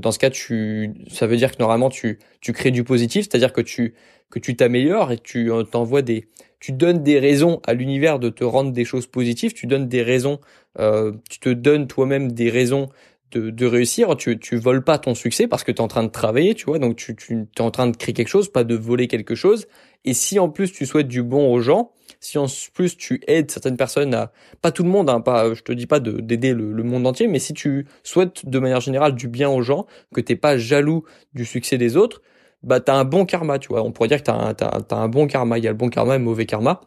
dans 0.00 0.12
ce 0.12 0.18
cas, 0.18 0.30
tu, 0.30 0.94
ça 1.08 1.26
veut 1.26 1.36
dire 1.36 1.52
que 1.52 1.58
normalement 1.60 1.90
tu, 1.90 2.18
tu 2.40 2.54
crées 2.54 2.70
du 2.70 2.84
positif, 2.84 3.26
c'est-à-dire 3.28 3.52
que 3.52 3.60
tu, 3.60 3.92
que 4.30 4.38
tu 4.38 4.56
t'améliores 4.56 5.12
et 5.12 5.18
tu 5.18 5.50
t'envoies 5.70 6.00
des, 6.00 6.26
tu 6.64 6.72
donnes 6.72 7.02
des 7.02 7.18
raisons 7.18 7.60
à 7.66 7.74
l'univers 7.74 8.18
de 8.18 8.30
te 8.30 8.42
rendre 8.42 8.72
des 8.72 8.86
choses 8.86 9.06
positives, 9.06 9.52
tu 9.52 9.66
donnes 9.66 9.86
des 9.86 10.02
raisons, 10.02 10.40
euh, 10.78 11.12
tu 11.28 11.38
te 11.38 11.50
donnes 11.50 11.86
toi-même 11.86 12.32
des 12.32 12.48
raisons 12.48 12.88
de, 13.32 13.66
réussir, 13.66 14.16
tu, 14.16 14.38
tu 14.38 14.56
voles 14.56 14.82
pas 14.82 14.96
ton 14.96 15.14
succès 15.14 15.46
parce 15.46 15.62
que 15.62 15.72
tu 15.72 15.76
es 15.76 15.80
en 15.82 15.88
train 15.88 16.04
de 16.04 16.08
travailler, 16.08 16.54
tu 16.54 16.64
vois, 16.64 16.78
donc 16.78 16.96
tu, 16.96 17.14
tu 17.14 17.34
es 17.34 17.60
en 17.60 17.70
train 17.70 17.86
de 17.86 17.94
créer 17.94 18.14
quelque 18.14 18.28
chose, 18.28 18.48
pas 18.48 18.64
de 18.64 18.74
voler 18.74 19.08
quelque 19.08 19.34
chose. 19.34 19.66
Et 20.06 20.14
si 20.14 20.38
en 20.38 20.48
plus 20.48 20.72
tu 20.72 20.86
souhaites 20.86 21.08
du 21.08 21.22
bon 21.22 21.52
aux 21.52 21.60
gens, 21.60 21.92
si 22.18 22.38
en 22.38 22.46
plus 22.72 22.96
tu 22.96 23.20
aides 23.26 23.50
certaines 23.50 23.76
personnes 23.76 24.14
à, 24.14 24.32
pas 24.62 24.72
tout 24.72 24.84
le 24.84 24.88
monde, 24.88 25.10
hein, 25.10 25.20
pas, 25.20 25.52
je 25.52 25.62
te 25.62 25.72
dis 25.72 25.86
pas 25.86 26.00
d'aider 26.00 26.54
le, 26.54 26.72
le, 26.72 26.82
monde 26.82 27.06
entier, 27.06 27.26
mais 27.26 27.40
si 27.40 27.52
tu 27.52 27.86
souhaites 28.04 28.48
de 28.48 28.58
manière 28.58 28.80
générale 28.80 29.14
du 29.14 29.28
bien 29.28 29.50
aux 29.50 29.60
gens, 29.60 29.84
que 30.14 30.22
t'es 30.22 30.36
pas 30.36 30.56
jaloux 30.56 31.04
du 31.34 31.44
succès 31.44 31.76
des 31.76 31.98
autres, 31.98 32.22
bah 32.64 32.80
t'as 32.80 32.94
un 32.94 33.04
bon 33.04 33.26
karma, 33.26 33.58
tu 33.58 33.68
vois. 33.68 33.82
On 33.82 33.92
pourrait 33.92 34.08
dire 34.08 34.18
que 34.18 34.24
t'as 34.24 34.34
un, 34.34 34.54
as, 34.58 34.94
un 34.96 35.08
bon 35.08 35.26
karma. 35.26 35.58
Il 35.58 35.64
y 35.64 35.68
a 35.68 35.70
le 35.70 35.76
bon 35.76 35.88
karma 35.90 36.16
et 36.16 36.18
le 36.18 36.24
mauvais 36.24 36.46
karma. 36.46 36.80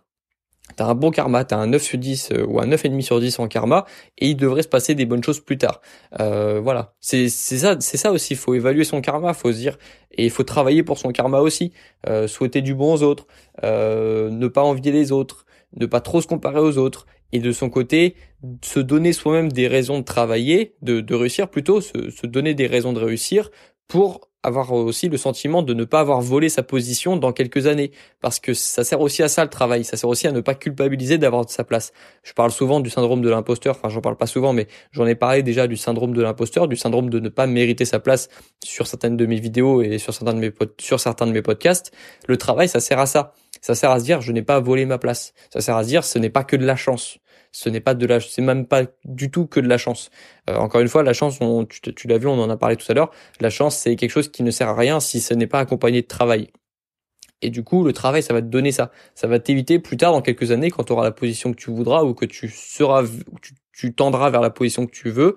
T'as 0.76 0.86
un 0.86 0.96
bon 0.96 1.12
karma, 1.12 1.46
t'as 1.46 1.56
un 1.56 1.68
9 1.68 1.82
sur 1.82 1.98
10 1.98 2.30
euh, 2.34 2.46
ou 2.46 2.60
un 2.60 2.68
9,5 2.68 3.02
sur 3.02 3.20
10 3.22 3.40
en 3.40 3.48
karma 3.48 3.86
et 4.18 4.28
il 4.28 4.36
devrait 4.36 4.64
se 4.64 4.68
passer 4.68 4.96
des 4.96 5.06
bonnes 5.06 5.24
choses 5.24 5.40
plus 5.40 5.58
tard. 5.58 5.80
Euh, 6.20 6.60
voilà, 6.62 6.94
c'est 7.00 7.30
ça, 7.30 7.78
c'est 7.80 7.96
ça 7.96 8.12
aussi. 8.12 8.34
Il 8.34 8.38
faut 8.38 8.54
évaluer 8.54 8.84
son 8.84 9.00
karma, 9.00 9.34
faut 9.34 9.52
se 9.52 9.58
dire 9.58 9.78
et 10.12 10.26
il 10.26 10.30
faut 10.30 10.44
travailler 10.44 10.84
pour 10.84 10.98
son 10.98 11.12
karma 11.12 11.40
aussi. 11.40 11.72
Euh, 12.10 12.28
souhaiter 12.28 12.62
du 12.62 12.76
bon 12.76 12.94
aux 12.94 13.04
autres, 13.04 13.28
euh, 13.64 14.30
ne 14.30 14.48
pas 14.48 14.62
envier 14.62 14.92
les 14.92 15.14
autres, 15.14 15.46
ne 15.78 15.86
pas 15.86 16.02
trop 16.02 16.22
se 16.22 16.28
comparer 16.28 16.60
aux 16.60 16.78
autres 16.78 17.06
et 17.32 17.40
de 17.40 17.52
son 17.54 17.70
côté 17.70 18.16
se 18.62 18.80
donner 18.80 19.14
soi-même 19.14 19.52
des 19.52 19.68
raisons 19.68 20.00
de 20.00 20.04
travailler, 20.04 20.76
de, 20.82 21.00
de 21.00 21.16
réussir 21.16 21.50
plutôt, 21.50 21.80
se, 21.80 22.10
se 22.10 22.28
donner 22.28 22.54
des 22.54 22.68
raisons 22.68 22.94
de 22.94 23.00
réussir 23.00 23.52
pour 23.88 24.28
avoir 24.44 24.72
aussi 24.72 25.10
le 25.10 25.18
sentiment 25.18 25.62
de 25.62 25.74
ne 25.74 25.84
pas 25.84 26.00
avoir 26.00 26.22
volé 26.22 26.48
sa 26.48 26.64
position 26.64 27.18
dans 27.18 27.34
quelques 27.34 27.68
années. 27.68 27.92
Parce 28.22 28.40
que 28.40 28.54
ça 28.54 28.84
sert 28.84 29.02
aussi 29.02 29.22
à 29.22 29.28
ça 29.28 29.44
le 29.44 29.50
travail. 29.50 29.84
Ça 29.84 29.98
sert 29.98 30.10
aussi 30.10 30.28
à 30.28 30.32
ne 30.32 30.40
pas 30.40 30.56
culpabiliser 30.56 31.18
d'avoir 31.18 31.50
sa 31.50 31.64
place. 31.64 31.92
Je 32.24 32.34
parle 32.34 32.52
souvent 32.52 32.80
du 32.80 32.90
syndrome 32.90 33.22
de 33.22 33.30
l'imposteur. 33.30 33.76
Enfin 33.78 33.90
j'en 33.90 34.02
parle 34.02 34.16
pas 34.16 34.26
souvent 34.26 34.54
mais 34.54 34.68
j'en 34.92 35.06
ai 35.06 35.16
parlé 35.16 35.44
déjà 35.44 35.68
du 35.68 35.76
syndrome 35.76 36.14
de 36.14 36.22
l'imposteur 36.22 36.68
du 36.68 36.78
syndrome 36.78 37.10
de 37.10 37.20
ne 37.20 37.30
pas 37.30 37.46
mériter 37.46 37.86
sa 37.86 38.00
place 38.00 38.30
sur 38.64 38.88
certaines 38.88 39.18
de 39.18 39.26
mes 39.26 39.40
vidéos 39.40 39.82
et 39.82 39.98
sur 39.98 40.14
certains 40.14 40.34
de 40.34 40.40
mes 40.40 40.52
sur 40.80 41.00
certains 41.00 41.28
de 41.28 41.32
mes 41.32 41.42
podcasts. 41.42 41.92
Le 42.28 42.38
travail 42.38 42.70
ça 42.70 42.80
sert 42.80 43.00
à 43.00 43.06
ça. 43.06 43.34
Ça 43.62 43.76
sert 43.76 43.92
à 43.92 44.00
se 44.00 44.06
dire 44.06 44.22
je 44.22 44.32
n'ai 44.32 44.44
pas 44.44 44.60
volé 44.60 44.86
ma 44.86 44.98
place. 44.98 45.34
Ça 45.52 45.62
sert 45.62 45.76
à 45.76 45.84
se 45.84 45.90
dire 45.90 46.04
ce 46.04 46.20
n'est 46.20 46.30
pas 46.30 46.44
que 46.44 46.56
de 46.56 46.66
la 46.66 46.76
chance 46.76 47.20
ce 47.58 47.70
n'est 47.70 47.80
pas 47.80 47.96
de 47.96 48.06
la, 48.06 48.20
c'est 48.20 48.44
même 48.44 48.68
pas 48.68 48.84
du 49.04 49.32
tout 49.32 49.48
que 49.48 49.60
de 49.60 49.68
la 49.68 49.80
chance. 49.80 50.12
Euh, 50.48 50.58
encore 50.58 50.80
une 50.80 50.88
fois, 50.88 51.02
la 51.02 51.14
chance, 51.14 51.40
on, 51.42 51.66
tu, 51.66 52.08
l'as 52.08 52.20
vu, 52.20 52.28
on 52.28 52.40
en 52.40 52.52
a 52.52 52.56
parlé 52.56 52.76
tout 52.76 52.86
à 52.88 52.94
l'heure. 52.94 53.10
La 53.40 53.50
chance, 53.50 53.76
c'est 53.76 53.96
quelque 53.96 54.12
chose 54.12 54.30
qui 54.30 54.44
ne 54.44 54.52
sert 54.52 54.70
à 54.70 54.76
rien 54.76 55.00
si 55.00 55.20
ce 55.20 55.34
n'est 55.34 55.48
pas 55.48 55.60
accompagné 55.60 56.04
de 56.04 56.08
travail. 56.08 56.52
Et 57.42 57.50
du 57.50 57.64
coup, 57.64 57.84
le 57.84 57.94
travail, 57.94 58.22
ça 58.22 58.32
va 58.32 58.44
te 58.44 58.48
donner 58.48 58.72
ça. 58.72 58.92
Ça 59.16 59.26
va 59.26 59.40
t'éviter 59.40 59.80
plus 59.80 59.98
tard, 59.98 60.12
dans 60.12 60.22
quelques 60.22 60.52
années, 60.52 60.70
quand 60.70 60.84
tu 60.84 60.94
auras 60.94 61.04
la 61.04 61.12
position 61.12 61.52
que 61.52 61.58
tu 61.58 61.72
voudras 61.72 62.04
ou 62.04 62.14
que 62.14 62.26
tu 62.26 62.48
seras, 62.48 63.04
tu, 63.42 63.56
tu 63.74 63.96
tendras 63.96 64.30
vers 64.30 64.42
la 64.42 64.52
position 64.52 64.86
que 64.86 64.92
tu 64.92 65.10
veux, 65.10 65.36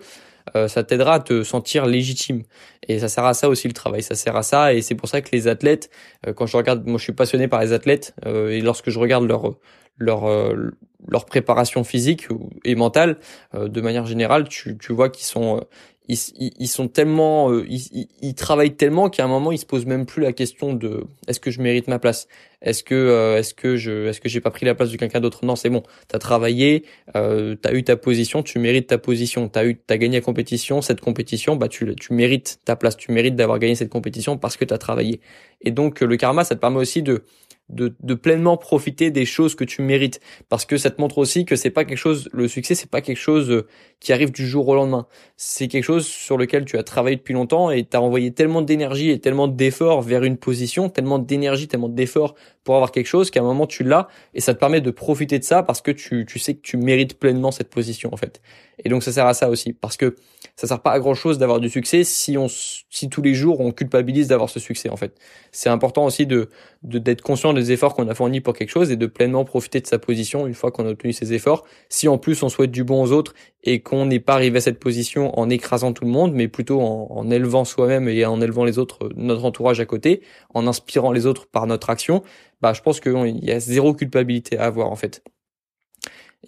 euh, 0.56 0.68
ça 0.68 0.84
t'aidera 0.84 1.14
à 1.14 1.20
te 1.20 1.42
sentir 1.42 1.86
légitime. 1.86 2.42
Et 2.86 2.98
ça 2.98 3.08
sert 3.08 3.24
à 3.24 3.32
ça 3.32 3.48
aussi 3.48 3.66
le 3.66 3.74
travail, 3.74 4.02
ça 4.02 4.14
sert 4.14 4.36
à 4.36 4.42
ça. 4.42 4.74
Et 4.74 4.82
c'est 4.82 4.94
pour 4.94 5.08
ça 5.08 5.22
que 5.22 5.30
les 5.32 5.48
athlètes, 5.48 5.88
euh, 6.26 6.34
quand 6.34 6.44
je 6.44 6.58
regarde, 6.58 6.86
moi 6.86 6.98
je 6.98 7.04
suis 7.04 7.14
passionné 7.14 7.48
par 7.48 7.62
les 7.62 7.72
athlètes, 7.72 8.14
et 8.26 8.60
lorsque 8.60 8.90
je 8.90 8.98
regarde 8.98 9.26
leur 9.26 9.54
leur 10.00 10.24
euh, 10.24 10.70
leur 11.08 11.24
préparation 11.24 11.84
physique 11.84 12.26
et 12.64 12.74
mentale 12.74 13.18
euh, 13.54 13.68
de 13.68 13.80
manière 13.80 14.06
générale 14.06 14.48
tu, 14.48 14.76
tu 14.76 14.92
vois 14.92 15.10
qu'ils 15.10 15.26
sont 15.26 15.58
euh, 15.58 15.60
ils, 16.08 16.18
ils, 16.58 16.66
sont 16.66 16.88
tellement 16.88 17.52
ils, 17.62 18.08
ils, 18.20 18.34
travaillent 18.34 18.74
tellement 18.74 19.08
qu'à 19.10 19.24
un 19.24 19.28
moment 19.28 19.52
ils 19.52 19.58
se 19.58 19.66
posent 19.66 19.86
même 19.86 20.06
plus 20.06 20.20
la 20.20 20.32
question 20.32 20.72
de 20.72 21.04
est-ce 21.28 21.38
que 21.38 21.52
je 21.52 21.60
mérite 21.60 21.86
ma 21.86 22.00
place? 22.00 22.26
Est-ce 22.62 22.82
que 22.82 23.36
est-ce 23.38 23.54
que 23.54 23.76
je 23.76 24.08
est-ce 24.08 24.20
que 24.20 24.28
j'ai 24.28 24.40
pas 24.40 24.50
pris 24.50 24.66
la 24.66 24.74
place 24.74 24.90
de 24.90 24.96
quelqu'un 24.96 25.20
d'autre? 25.20 25.44
Non 25.44 25.54
c'est 25.54 25.70
bon. 25.70 25.84
T'as 26.08 26.18
travaillé 26.18 26.84
euh, 27.14 27.54
t'as 27.54 27.74
eu 27.74 27.84
ta 27.84 27.96
position 27.96 28.42
tu 28.42 28.58
mérites 28.58 28.88
ta 28.88 28.98
position. 28.98 29.48
T'as 29.48 29.64
eu 29.66 29.76
t'as 29.76 29.98
gagné 29.98 30.16
la 30.16 30.24
compétition 30.24 30.82
cette 30.82 31.00
compétition 31.00 31.54
bah 31.54 31.68
tu 31.68 31.94
tu 31.94 32.12
mérites 32.12 32.58
ta 32.64 32.74
place. 32.74 32.96
Tu 32.96 33.12
mérites 33.12 33.36
d'avoir 33.36 33.60
gagné 33.60 33.76
cette 33.76 33.90
compétition 33.90 34.36
parce 34.36 34.56
que 34.56 34.64
t'as 34.64 34.78
travaillé. 34.78 35.20
Et 35.60 35.70
donc 35.70 36.00
le 36.00 36.16
karma 36.16 36.42
ça 36.42 36.56
te 36.56 36.60
permet 36.60 36.78
aussi 36.78 37.04
de 37.04 37.22
de, 37.70 37.94
de, 38.00 38.14
pleinement 38.14 38.56
profiter 38.56 39.10
des 39.10 39.24
choses 39.24 39.54
que 39.54 39.64
tu 39.64 39.82
mérites. 39.82 40.20
Parce 40.48 40.64
que 40.64 40.76
ça 40.76 40.90
te 40.90 41.00
montre 41.00 41.18
aussi 41.18 41.44
que 41.44 41.56
c'est 41.56 41.70
pas 41.70 41.84
quelque 41.84 41.98
chose 41.98 42.28
le 42.32 42.48
succès 42.48 42.74
c'est 42.74 42.90
pas 42.90 43.00
quelque 43.00 43.16
chose 43.16 43.50
euh, 43.50 43.66
qui 44.00 44.12
arrive 44.12 44.32
du 44.32 44.46
jour 44.46 44.68
au 44.68 44.74
lendemain. 44.74 45.06
C'est 45.36 45.68
quelque 45.68 45.84
chose 45.84 46.06
sur 46.06 46.36
lequel 46.36 46.64
tu 46.64 46.78
as 46.78 46.82
travaillé 46.82 47.16
depuis 47.16 47.34
longtemps 47.34 47.70
et 47.70 47.84
tu 47.84 47.96
as 47.96 48.02
envoyé 48.02 48.32
tellement 48.32 48.62
d'énergie 48.62 49.10
et 49.10 49.18
tellement 49.18 49.48
d'efforts 49.48 50.02
vers 50.02 50.24
une 50.24 50.36
position 50.36 50.88
tellement 50.88 51.18
d'énergie 51.18 51.68
tellement 51.68 51.88
d'efforts 51.88 52.34
pour 52.64 52.74
avoir 52.74 52.92
quelque 52.92 53.06
chose 53.06 53.30
qu'à 53.30 53.40
un 53.40 53.44
moment 53.44 53.66
tu 53.66 53.84
l'as 53.84 54.08
et 54.34 54.40
ça 54.40 54.54
te 54.54 54.58
permet 54.60 54.80
de 54.80 54.90
profiter 54.90 55.38
de 55.38 55.44
ça 55.44 55.62
parce 55.62 55.80
que 55.80 55.90
tu, 55.90 56.26
tu 56.26 56.38
sais 56.38 56.54
que 56.54 56.60
tu 56.62 56.76
mérites 56.76 57.18
pleinement 57.18 57.50
cette 57.50 57.70
position 57.70 58.12
en 58.12 58.16
fait. 58.16 58.40
Et 58.84 58.88
donc 58.88 59.02
ça 59.02 59.12
sert 59.12 59.26
à 59.26 59.34
ça 59.34 59.48
aussi. 59.50 59.72
Parce 59.72 59.96
que 59.96 60.16
ça 60.56 60.66
sert 60.66 60.80
pas 60.80 60.92
à 60.92 60.98
grand 60.98 61.14
chose 61.14 61.38
d'avoir 61.38 61.60
du 61.60 61.68
succès 61.68 62.04
si 62.04 62.36
on 62.36 62.46
si 62.48 63.08
tous 63.08 63.22
les 63.22 63.34
jours 63.34 63.60
on 63.60 63.72
culpabilise 63.72 64.28
d'avoir 64.28 64.48
ce 64.48 64.60
succès 64.60 64.88
en 64.88 64.96
fait. 64.96 65.14
C'est 65.52 65.68
important 65.68 66.04
aussi 66.04 66.26
de 66.26 66.48
d'être 66.82 67.22
conscient 67.22 67.52
efforts 67.60 67.94
qu'on 67.94 68.08
a 68.08 68.14
fournis 68.14 68.40
pour 68.40 68.54
quelque 68.54 68.70
chose 68.70 68.90
et 68.90 68.96
de 68.96 69.06
pleinement 69.06 69.44
profiter 69.44 69.80
de 69.80 69.86
sa 69.86 69.98
position 69.98 70.46
une 70.46 70.54
fois 70.54 70.70
qu'on 70.70 70.86
a 70.86 70.90
obtenu 70.90 71.12
ses 71.12 71.32
efforts. 71.32 71.64
Si 71.88 72.08
en 72.08 72.18
plus 72.18 72.42
on 72.42 72.48
souhaite 72.48 72.70
du 72.70 72.84
bon 72.84 73.02
aux 73.02 73.12
autres 73.12 73.34
et 73.64 73.80
qu'on 73.80 74.06
n'est 74.06 74.20
pas 74.20 74.34
arrivé 74.34 74.58
à 74.58 74.60
cette 74.60 74.78
position 74.78 75.38
en 75.38 75.50
écrasant 75.50 75.92
tout 75.92 76.04
le 76.04 76.10
monde, 76.10 76.32
mais 76.32 76.48
plutôt 76.48 76.80
en, 76.80 77.08
en 77.10 77.30
élevant 77.30 77.64
soi-même 77.64 78.08
et 78.08 78.24
en 78.24 78.40
élevant 78.40 78.64
les 78.64 78.78
autres, 78.78 79.10
notre 79.16 79.44
entourage 79.44 79.80
à 79.80 79.86
côté, 79.86 80.22
en 80.54 80.66
inspirant 80.66 81.12
les 81.12 81.26
autres 81.26 81.46
par 81.46 81.66
notre 81.66 81.90
action, 81.90 82.22
bah 82.60 82.72
je 82.72 82.80
pense 82.82 83.00
qu'il 83.00 83.44
y 83.44 83.50
a 83.50 83.60
zéro 83.60 83.94
culpabilité 83.94 84.58
à 84.58 84.64
avoir 84.64 84.90
en 84.90 84.96
fait. 84.96 85.22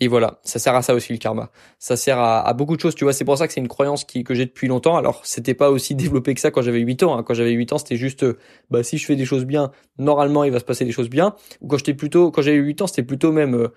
Et 0.00 0.08
voilà, 0.08 0.40
ça 0.42 0.58
sert 0.58 0.75
à 0.75 0.80
ça 0.80 0.94
aussi 0.94 1.12
le 1.12 1.18
karma. 1.18 1.50
Ça 1.78 1.96
sert 1.96 2.18
à, 2.18 2.50
beaucoup 2.54 2.76
de 2.76 2.80
choses, 2.80 2.94
tu 2.94 3.04
vois. 3.04 3.12
C'est 3.12 3.26
pour 3.26 3.37
ça 3.37 3.46
que 3.46 3.52
c'est 3.52 3.61
une 3.61 3.68
croyance 3.68 4.04
que 4.04 4.34
j'ai 4.34 4.46
depuis 4.46 4.66
longtemps. 4.66 4.96
Alors, 4.96 5.20
c'était 5.25 5.52
pas 5.54 5.70
aussi 5.70 5.94
développé 5.96 6.34
que 6.34 6.40
ça 6.40 6.50
quand 6.50 6.62
j'avais 6.62 6.80
8 6.80 7.02
ans. 7.02 7.18
Hein. 7.18 7.22
Quand 7.22 7.34
j'avais 7.34 7.50
8 7.50 7.75
ans, 7.75 7.78
c'était 7.78 7.96
juste, 7.96 8.25
bah 8.70 8.82
si 8.82 8.96
je 8.96 9.04
fais 9.04 9.16
des 9.16 9.26
choses 9.26 9.44
bien, 9.44 9.70
normalement 9.99 10.44
il 10.44 10.50
va 10.50 10.61
se 10.61 10.64
passer 10.64 10.87
des 10.87 10.92
choses 10.92 11.11
bien. 11.11 11.34
Ou 11.61 11.68
quand 11.68 11.76
j'étais 11.76 11.94
plutôt, 11.94 12.30
quand 12.30 12.40
j'avais 12.40 12.56
8 12.56 12.82
ans, 12.82 12.87
c'était 12.87 13.02
plutôt 13.02 13.32
même, 13.32 13.54
euh, 13.54 13.68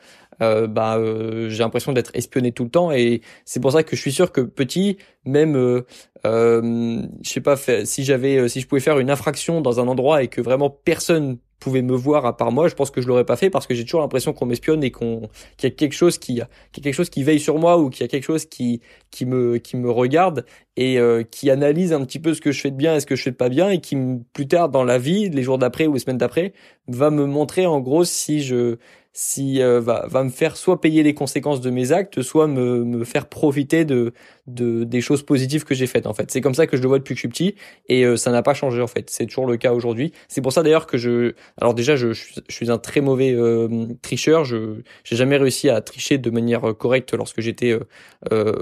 euh 0.41 0.67
bah 0.67 0.98
euh, 0.98 1.50
j'ai 1.50 1.60
l'impression 1.60 1.91
d'être 1.91 2.12
espionné 2.13 2.53
tout 2.53 2.63
le 2.63 2.69
temps. 2.69 2.91
Et 2.93 3.22
c'est 3.43 3.60
pour 3.60 3.74
ça 3.74 3.84
que 3.84 3.95
je 3.95 4.01
suis 4.01 4.13
sûr 4.13 4.31
que 4.31 4.41
petit, 4.41 4.98
même, 5.25 5.57
euh, 5.57 5.86
euh 6.25 7.01
je 7.24 7.29
sais 7.29 7.41
pas, 7.41 7.57
si 7.57 8.05
j'avais, 8.05 8.48
si 8.48 8.62
je 8.62 8.67
pouvais 8.67 8.81
faire 8.81 9.00
une 9.00 9.12
infraction 9.12 9.60
dans 9.60 9.81
un 9.81 9.88
endroit 9.88 10.24
et 10.24 10.29
que 10.29 10.39
vraiment 10.39 10.69
personne 10.69 11.39
pouvait 11.60 11.82
me 11.82 11.96
voir 11.96 12.26
à 12.26 12.36
part 12.36 12.52
moi, 12.52 12.68
je 12.68 12.76
pense 12.76 12.92
que 12.92 13.02
je 13.02 13.08
l'aurais 13.08 13.26
pas 13.26 13.36
fait 13.36 13.50
parce 13.50 13.68
que 13.68 13.74
j'ai 13.74 13.84
toujours 13.84 14.02
l'impression 14.02 14.34
qu'on 14.34 14.46
m'espionne 14.46 14.84
et 14.84 14.92
qu'on 14.92 15.30
qu'il 15.58 15.70
y 15.70 15.72
a 15.72 15.76
quelque 15.76 15.94
chose 15.94 16.18
qui, 16.18 16.34
qu'il 16.34 16.38
y 16.40 16.42
a 16.42 16.84
quelque 16.84 16.94
chose 16.94 17.10
qui 17.10 17.24
veille 17.24 17.40
sur 17.40 17.58
moi 17.58 17.78
ou 17.78 17.90
qu'il 17.90 18.02
y 18.02 18.06
a 18.06 18.08
quelque 18.08 18.24
chose 18.24 18.46
qui 18.46 18.82
qui 19.12 19.26
me 19.26 19.58
qui 19.58 19.78
me 19.78 19.90
regarde 19.90 20.46
et 20.78 21.00
euh, 21.00 21.24
qui 21.24 21.50
analyse 21.50 21.94
un 21.94 22.04
petit 22.06 22.20
peu 22.20 22.34
ce 22.34 22.42
que 22.42 22.52
je 22.52 22.62
fais 22.62 22.72
de 22.72 22.76
bien 22.76 22.96
et 22.96 23.00
ce 23.00 23.06
que 23.06 23.16
je 23.16 23.24
fais 23.24 23.32
de 23.32 23.36
pas 23.36 23.50
bien 23.50 23.70
et 23.70 23.80
qui 23.80 23.98
plus 24.34 24.48
tard 24.48 24.70
dans 24.70 24.84
la 24.84 24.98
vie, 24.98 25.30
les 25.30 25.44
jours 25.44 25.58
d'après 25.58 25.88
ou 25.88 25.94
les 25.94 26.00
semaines 26.00 26.18
d'après, 26.18 26.54
va 26.88 27.10
me 27.10 27.26
montrer 27.26 27.66
en 27.66 27.80
gros 27.80 28.04
si 28.04 28.44
je 28.44 28.78
si 29.18 29.62
euh, 29.62 29.80
va, 29.80 30.06
va 30.08 30.26
me 30.26 30.30
faire 30.30 30.58
soit 30.58 30.82
payer 30.82 31.02
les 31.02 31.14
conséquences 31.14 31.62
de 31.62 31.70
mes 31.70 31.94
actes, 31.94 32.22
soit 32.22 32.48
me, 32.48 32.84
me 32.84 33.06
faire 33.06 33.30
profiter 33.30 33.86
de, 33.86 34.12
de 34.48 34.84
des 34.84 35.02
choses 35.02 35.24
positives 35.24 35.64
que 35.64 35.74
j'ai 35.74 35.88
faites 35.88 36.08
en 36.08 36.14
fait. 36.14 36.32
C'est 36.32 36.42
comme 36.42 36.54
ça 36.54 36.68
que 36.68 36.78
je 36.78 36.82
le 36.82 36.88
vois 36.88 37.00
depuis 37.00 37.14
que 37.14 37.18
je 37.18 37.22
suis 37.22 37.30
petit 37.30 37.56
et 37.90 38.06
euh, 38.06 38.16
ça 38.18 38.32
n'a 38.32 38.44
pas 38.44 38.54
changé 38.54 38.82
en 38.82 38.88
fait. 38.88 39.10
C'est 39.10 39.25
toujours 39.25 39.48
le 39.48 39.58
cas 39.58 39.74
aujourd'hui. 39.74 40.12
C'est 40.28 40.42
pour 40.42 40.54
ça 40.54 40.64
d'ailleurs 40.64 40.88
que 40.88 40.98
je 40.98 41.34
alors 41.60 41.74
déjà 41.74 41.96
je, 41.96 42.14
je, 42.14 42.24
suis 42.50 42.72
un 42.72 42.78
très 42.78 43.02
mauvais 43.02 43.34
euh, 43.34 43.88
tricheur. 44.02 44.46
Je 44.46 44.82
j'ai 45.04 45.16
jamais 45.16 45.38
réussi 45.38 45.70
à 45.70 45.82
tricher 45.82 46.18
de 46.18 46.30
manière 46.30 46.75
correcte 46.78 47.14
lorsque 47.14 47.42
j'étais 47.42 47.74
au, 47.74 47.80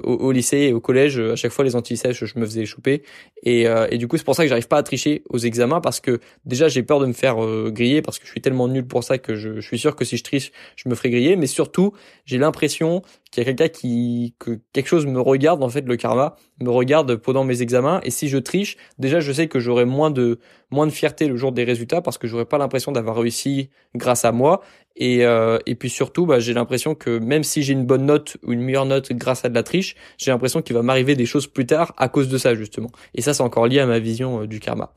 au, 0.04 0.32
lycée 0.32 0.58
et 0.58 0.74
au 0.74 0.80
collège. 0.80 1.20
À 1.20 1.36
chaque 1.36 1.52
fois 1.52 1.66
les 1.66 1.76
antisèches 1.76 2.24
je 2.24 2.40
me 2.40 2.46
faisais 2.46 2.66
choper 2.66 3.04
et, 3.44 3.66
et 3.90 3.98
du 3.98 4.08
coup 4.08 4.18
c'est 4.18 4.24
pour 4.24 4.36
ça 4.36 4.44
que 4.44 4.50
j'arrive 4.50 4.68
pas 4.68 4.78
à 4.78 4.84
tricher 4.84 5.24
aux 5.30 5.38
examens 5.38 5.82
parce 5.82 6.00
que 6.00 6.20
déjà 6.46 6.68
j'ai 6.68 6.84
peur 6.84 7.00
de 7.00 7.06
me 7.06 7.14
faire 7.14 7.38
griller 7.72 8.02
parce 8.02 8.20
que 8.20 8.26
je 8.26 8.32
suis 8.32 8.42
tellement 8.42 8.68
nul 8.68 8.86
pour 8.86 9.04
ça 9.04 9.18
que 9.18 9.36
je, 9.36 9.60
suis 9.60 9.80
sûr 9.80 9.96
que 9.96 10.06
si 10.06 10.18
je 10.18 10.24
triche 10.24 10.52
je 10.76 10.90
me 10.90 10.96
ferai 10.96 11.10
griller. 11.10 11.36
Mais 11.36 11.48
surtout, 11.48 11.94
j'ai 12.26 12.38
l'impression 12.38 13.02
qu'il 13.32 13.42
y 13.44 13.48
a 13.48 13.54
quelqu'un 13.54 13.70
qui, 13.70 14.36
que 14.40 14.60
quelque 14.74 14.88
chose 14.88 15.06
me 15.06 15.20
regarde, 15.20 15.60
fait, 15.74 15.86
le 15.86 15.98
karma 15.98 16.36
me 16.62 16.70
regarde 16.70 17.16
pendant 17.18 17.44
mes 17.44 17.62
examens. 17.62 18.00
Et 18.04 18.12
si 18.12 18.30
je 18.30 18.38
triche, 18.38 18.78
déjà, 18.98 19.20
je 19.20 19.32
sais 19.32 19.48
que 19.48 19.60
j'aurai 19.60 19.86
moins 19.86 20.12
de, 20.12 20.40
moins 20.72 20.88
de 20.88 20.92
fierté 20.92 21.28
le 21.28 21.36
jour 21.36 21.52
des 21.52 21.64
résultats 21.64 22.02
parce 22.02 22.18
que 22.18 22.28
j'aurai 22.28 22.46
pas 22.46 22.58
l'impression 22.58 22.92
d'avoir 22.92 23.18
réussi 23.18 23.70
grâce 23.96 24.26
à 24.26 24.32
moi. 24.32 24.62
Et, 24.96 25.26
euh, 25.26 25.58
puis 25.80 25.90
surtout, 25.90 26.26
bah, 26.26 26.40
j'ai 26.40 26.54
l'impression 26.54 26.96
que 26.96 27.18
même 27.20 27.44
si 27.44 27.64
j'ai 27.64 27.74
une 27.74 27.86
bonne 27.86 28.06
note 28.06 28.38
ou 28.44 28.54
une 28.54 28.62
meilleure 28.62 28.86
note 28.86 29.12
grâce 29.14 29.44
à 29.44 29.50
de 29.50 29.56
la 29.56 29.64
triche, 29.64 29.96
j'ai 30.18 30.32
l'impression 30.32 30.62
qu'il 30.62 30.76
va 30.76 30.84
m'arriver 30.84 31.16
des 31.16 31.26
choses 31.26 31.48
plus 31.48 31.66
tard 31.66 31.94
à 31.98 32.10
cause 32.10 32.30
de 32.30 32.38
ça, 32.38 32.56
justement. 32.56 32.90
Et 33.16 33.22
ça, 33.22 33.34
c'est 33.34 33.44
encore 33.44 33.68
lié 33.68 33.80
à 33.80 33.86
ma 33.86 34.00
vision 34.00 34.42
euh, 34.42 34.48
du 34.48 34.60
karma. 34.60 34.94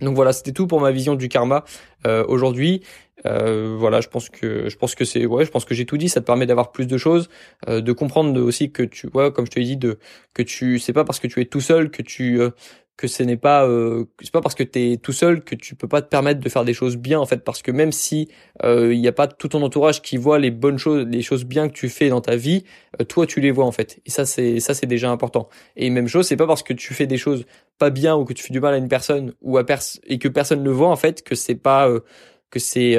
Donc 0.00 0.14
voilà, 0.14 0.32
c'était 0.32 0.52
tout 0.52 0.66
pour 0.66 0.80
ma 0.80 0.92
vision 0.92 1.14
du 1.14 1.28
karma 1.28 1.64
euh, 2.06 2.24
aujourd'hui. 2.28 2.82
Euh, 3.26 3.76
voilà, 3.78 4.00
je 4.00 4.08
pense 4.08 4.28
que 4.28 4.68
je 4.68 4.76
pense 4.76 4.94
que 4.94 5.04
c'est 5.04 5.26
ouais, 5.26 5.44
je 5.44 5.50
pense 5.50 5.64
que 5.64 5.74
j'ai 5.74 5.86
tout 5.86 5.96
dit. 5.96 6.08
Ça 6.08 6.20
te 6.20 6.26
permet 6.26 6.46
d'avoir 6.46 6.72
plus 6.72 6.86
de 6.86 6.98
choses, 6.98 7.28
euh, 7.68 7.80
de 7.80 7.92
comprendre 7.92 8.40
aussi 8.40 8.70
que 8.72 8.82
tu 8.82 9.08
vois, 9.08 9.32
comme 9.32 9.46
je 9.46 9.50
te 9.50 9.58
l'ai 9.58 9.66
dit, 9.66 9.76
de 9.76 9.98
que 10.34 10.42
tu 10.42 10.78
c'est 10.78 10.92
pas 10.92 11.04
parce 11.04 11.20
que 11.20 11.26
tu 11.26 11.40
es 11.40 11.46
tout 11.46 11.60
seul 11.60 11.90
que 11.90 12.02
tu 12.02 12.40
euh, 12.40 12.50
que 12.98 13.06
ce 13.06 13.22
n'est 13.22 13.36
pas 13.36 13.64
euh, 13.66 14.04
c'est 14.20 14.32
pas 14.32 14.40
parce 14.42 14.56
que 14.56 14.64
tu 14.64 14.92
es 14.92 14.96
tout 14.98 15.12
seul 15.12 15.42
que 15.44 15.54
tu 15.54 15.76
peux 15.76 15.86
pas 15.88 16.02
te 16.02 16.08
permettre 16.08 16.40
de 16.40 16.48
faire 16.48 16.64
des 16.64 16.74
choses 16.74 16.96
bien 16.96 17.20
en 17.20 17.26
fait. 17.26 17.44
Parce 17.44 17.62
que 17.62 17.70
même 17.70 17.92
si 17.92 18.28
euh, 18.64 18.92
il 18.92 19.00
n'y 19.00 19.06
a 19.08 19.12
pas 19.12 19.28
tout 19.28 19.48
ton 19.48 19.62
entourage 19.62 20.02
qui 20.02 20.16
voit 20.16 20.38
les 20.40 20.50
bonnes 20.50 20.78
choses 20.78 21.06
les 21.06 21.22
choses 21.22 21.44
bien 21.44 21.68
que 21.68 21.74
tu 21.74 21.88
fais 21.88 22.08
dans 22.08 22.20
ta 22.20 22.34
vie 22.36 22.64
euh, 23.00 23.04
toi 23.04 23.24
tu 23.26 23.40
les 23.40 23.52
vois 23.52 23.64
en 23.64 23.72
fait. 23.72 24.00
Et 24.04 24.10
ça 24.10 24.26
c'est 24.26 24.58
ça 24.60 24.74
c'est 24.74 24.86
déjà 24.86 25.10
important. 25.10 25.48
Et 25.76 25.90
même 25.90 26.08
chose 26.08 26.26
c'est 26.26 26.36
pas 26.36 26.48
parce 26.48 26.64
que 26.64 26.72
tu 26.72 26.92
fais 26.92 27.06
des 27.06 27.18
choses 27.18 27.46
pas 27.78 27.90
bien 27.90 28.16
ou 28.16 28.24
que 28.24 28.32
tu 28.32 28.42
fais 28.42 28.52
du 28.52 28.60
mal 28.60 28.74
à 28.74 28.78
une 28.78 28.88
personne 28.88 29.32
ou 29.42 29.58
à 29.58 29.64
pers 29.64 29.80
et 30.08 30.18
que 30.18 30.28
personne 30.28 30.64
ne 30.64 30.70
voit 30.70 30.88
en 30.88 30.96
fait 30.96 31.22
que 31.22 31.36
c'est 31.36 31.54
pas 31.54 31.88
que 32.50 32.58
c'est 32.58 32.96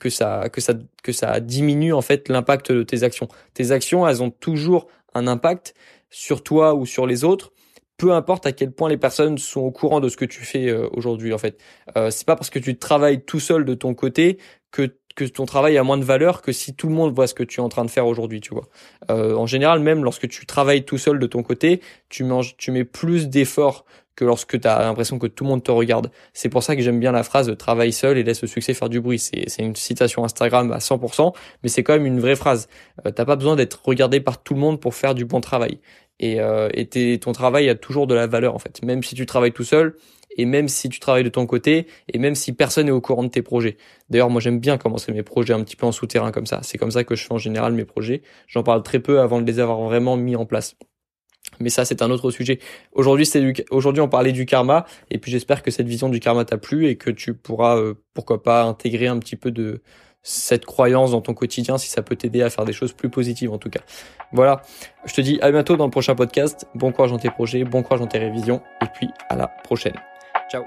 que 0.00 0.10
ça 0.10 0.48
que 0.52 0.60
ça 0.60 0.74
que 1.02 1.12
ça 1.12 1.40
diminue 1.40 1.92
en 1.92 2.02
fait 2.02 2.28
l'impact 2.28 2.72
de 2.72 2.82
tes 2.82 3.02
actions 3.02 3.28
tes 3.54 3.70
actions 3.70 4.06
elles 4.08 4.22
ont 4.22 4.30
toujours 4.30 4.88
un 5.14 5.26
impact 5.26 5.74
sur 6.10 6.42
toi 6.42 6.74
ou 6.74 6.86
sur 6.86 7.06
les 7.06 7.24
autres 7.24 7.52
peu 7.96 8.12
importe 8.12 8.46
à 8.46 8.52
quel 8.52 8.72
point 8.72 8.88
les 8.88 8.96
personnes 8.96 9.38
sont 9.38 9.60
au 9.60 9.70
courant 9.70 10.00
de 10.00 10.08
ce 10.08 10.16
que 10.16 10.24
tu 10.24 10.44
fais 10.44 10.68
euh, 10.68 10.88
aujourd'hui 10.92 11.32
en 11.32 11.38
fait. 11.38 11.60
Euh, 11.96 12.10
c'est 12.10 12.26
pas 12.26 12.36
parce 12.36 12.50
que 12.50 12.58
tu 12.58 12.76
travailles 12.76 13.24
tout 13.24 13.40
seul 13.40 13.64
de 13.64 13.74
ton 13.74 13.94
côté 13.94 14.38
que 14.70 14.96
que 15.14 15.24
ton 15.24 15.46
travail 15.46 15.78
a 15.78 15.84
moins 15.84 15.96
de 15.96 16.04
valeur 16.04 16.42
que 16.42 16.50
si 16.50 16.74
tout 16.74 16.88
le 16.88 16.94
monde 16.94 17.14
voit 17.14 17.28
ce 17.28 17.34
que 17.34 17.44
tu 17.44 17.60
es 17.60 17.62
en 17.62 17.68
train 17.68 17.84
de 17.84 17.90
faire 17.90 18.08
aujourd'hui, 18.08 18.40
tu 18.40 18.52
vois. 18.52 18.68
Euh, 19.10 19.36
en 19.36 19.46
général, 19.46 19.78
même 19.78 20.02
lorsque 20.02 20.26
tu 20.26 20.44
travailles 20.44 20.84
tout 20.84 20.98
seul 20.98 21.20
de 21.20 21.26
ton 21.28 21.44
côté, 21.44 21.80
tu 22.08 22.24
manges, 22.24 22.56
tu 22.56 22.72
mets 22.72 22.84
plus 22.84 23.28
d'efforts 23.28 23.84
que 24.16 24.24
lorsque 24.24 24.60
tu 24.60 24.68
as 24.68 24.80
l'impression 24.80 25.18
que 25.18 25.26
tout 25.26 25.44
le 25.44 25.50
monde 25.50 25.62
te 25.62 25.70
regarde. 25.70 26.10
C'est 26.32 26.48
pour 26.48 26.62
ça 26.62 26.76
que 26.76 26.82
j'aime 26.82 27.00
bien 27.00 27.12
la 27.12 27.22
phrase 27.22 27.54
travaille 27.56 27.92
seul 27.92 28.18
et 28.18 28.22
laisse 28.22 28.42
le 28.42 28.48
succès 28.48 28.74
faire 28.74 28.88
du 28.88 29.00
bruit. 29.00 29.18
C'est, 29.18 29.46
une 29.58 29.76
citation 29.76 30.24
Instagram 30.24 30.72
à 30.72 30.78
100%, 30.78 31.32
mais 31.62 31.68
c'est 31.68 31.82
quand 31.82 31.94
même 31.94 32.06
une 32.06 32.20
vraie 32.20 32.36
phrase. 32.36 32.68
Euh, 33.06 33.10
t'as 33.10 33.24
pas 33.24 33.36
besoin 33.36 33.56
d'être 33.56 33.80
regardé 33.84 34.20
par 34.20 34.42
tout 34.42 34.54
le 34.54 34.60
monde 34.60 34.80
pour 34.80 34.94
faire 34.94 35.14
du 35.14 35.24
bon 35.24 35.40
travail 35.40 35.78
et, 36.20 36.40
euh, 36.40 36.68
et 36.72 37.18
ton 37.18 37.32
travail 37.32 37.68
a 37.68 37.74
toujours 37.74 38.06
de 38.06 38.14
la 38.14 38.26
valeur 38.26 38.54
en 38.54 38.58
fait, 38.58 38.82
même 38.82 39.02
si 39.02 39.14
tu 39.14 39.26
travailles 39.26 39.52
tout 39.52 39.64
seul 39.64 39.96
et 40.36 40.46
même 40.46 40.68
si 40.68 40.88
tu 40.88 41.00
travailles 41.00 41.24
de 41.24 41.28
ton 41.28 41.46
côté 41.46 41.86
et 42.12 42.18
même 42.18 42.34
si 42.34 42.52
personne 42.52 42.86
n'est 42.86 42.92
au 42.92 43.00
courant 43.00 43.24
de 43.24 43.28
tes 43.28 43.42
projets. 43.42 43.76
D'ailleurs, 44.10 44.30
moi 44.30 44.40
j'aime 44.40 44.60
bien 44.60 44.78
commencer 44.78 45.12
mes 45.12 45.22
projets 45.22 45.54
un 45.54 45.62
petit 45.62 45.76
peu 45.76 45.86
en 45.86 45.92
souterrain 45.92 46.32
comme 46.32 46.46
ça. 46.46 46.60
C'est 46.62 46.78
comme 46.78 46.90
ça 46.90 47.04
que 47.04 47.14
je 47.14 47.24
fais 47.24 47.32
en 47.32 47.38
général 47.38 47.72
mes 47.72 47.84
projets. 47.84 48.22
J'en 48.46 48.62
parle 48.62 48.82
très 48.82 49.00
peu 49.00 49.20
avant 49.20 49.40
de 49.40 49.46
les 49.46 49.60
avoir 49.60 49.80
vraiment 49.82 50.16
mis 50.16 50.36
en 50.36 50.46
place. 50.46 50.76
Mais 51.60 51.70
ça, 51.70 51.84
c'est 51.84 52.02
un 52.02 52.10
autre 52.10 52.30
sujet. 52.30 52.58
Aujourd'hui, 52.92 54.00
on 54.00 54.08
parlait 54.08 54.32
du 54.32 54.46
karma, 54.46 54.86
et 55.10 55.18
puis 55.18 55.30
j'espère 55.30 55.62
que 55.62 55.70
cette 55.70 55.86
vision 55.86 56.08
du 56.08 56.20
karma 56.20 56.44
t'a 56.44 56.58
plu 56.58 56.86
et 56.88 56.96
que 56.96 57.10
tu 57.10 57.34
pourras, 57.34 57.76
euh, 57.76 57.94
pourquoi 58.14 58.42
pas, 58.42 58.64
intégrer 58.64 59.06
un 59.06 59.18
petit 59.18 59.36
peu 59.36 59.50
de 59.50 59.82
cette 60.24 60.64
croyance 60.64 61.12
dans 61.12 61.20
ton 61.20 61.34
quotidien 61.34 61.76
si 61.78 61.88
ça 61.90 62.02
peut 62.02 62.16
t'aider 62.16 62.42
à 62.42 62.50
faire 62.50 62.64
des 62.64 62.72
choses 62.72 62.94
plus 62.94 63.10
positives 63.10 63.52
en 63.52 63.58
tout 63.58 63.70
cas. 63.70 63.80
Voilà, 64.32 64.62
je 65.04 65.12
te 65.14 65.20
dis 65.20 65.38
à 65.42 65.52
bientôt 65.52 65.76
dans 65.76 65.84
le 65.84 65.90
prochain 65.90 66.14
podcast. 66.14 66.66
Bon 66.74 66.90
courage 66.90 67.10
dans 67.10 67.18
tes 67.18 67.30
projets, 67.30 67.62
bon 67.64 67.82
courage 67.82 68.00
dans 68.00 68.06
tes 68.06 68.18
révisions 68.18 68.62
et 68.82 68.86
puis 68.94 69.08
à 69.28 69.36
la 69.36 69.48
prochaine. 69.48 69.94
Ciao 70.50 70.64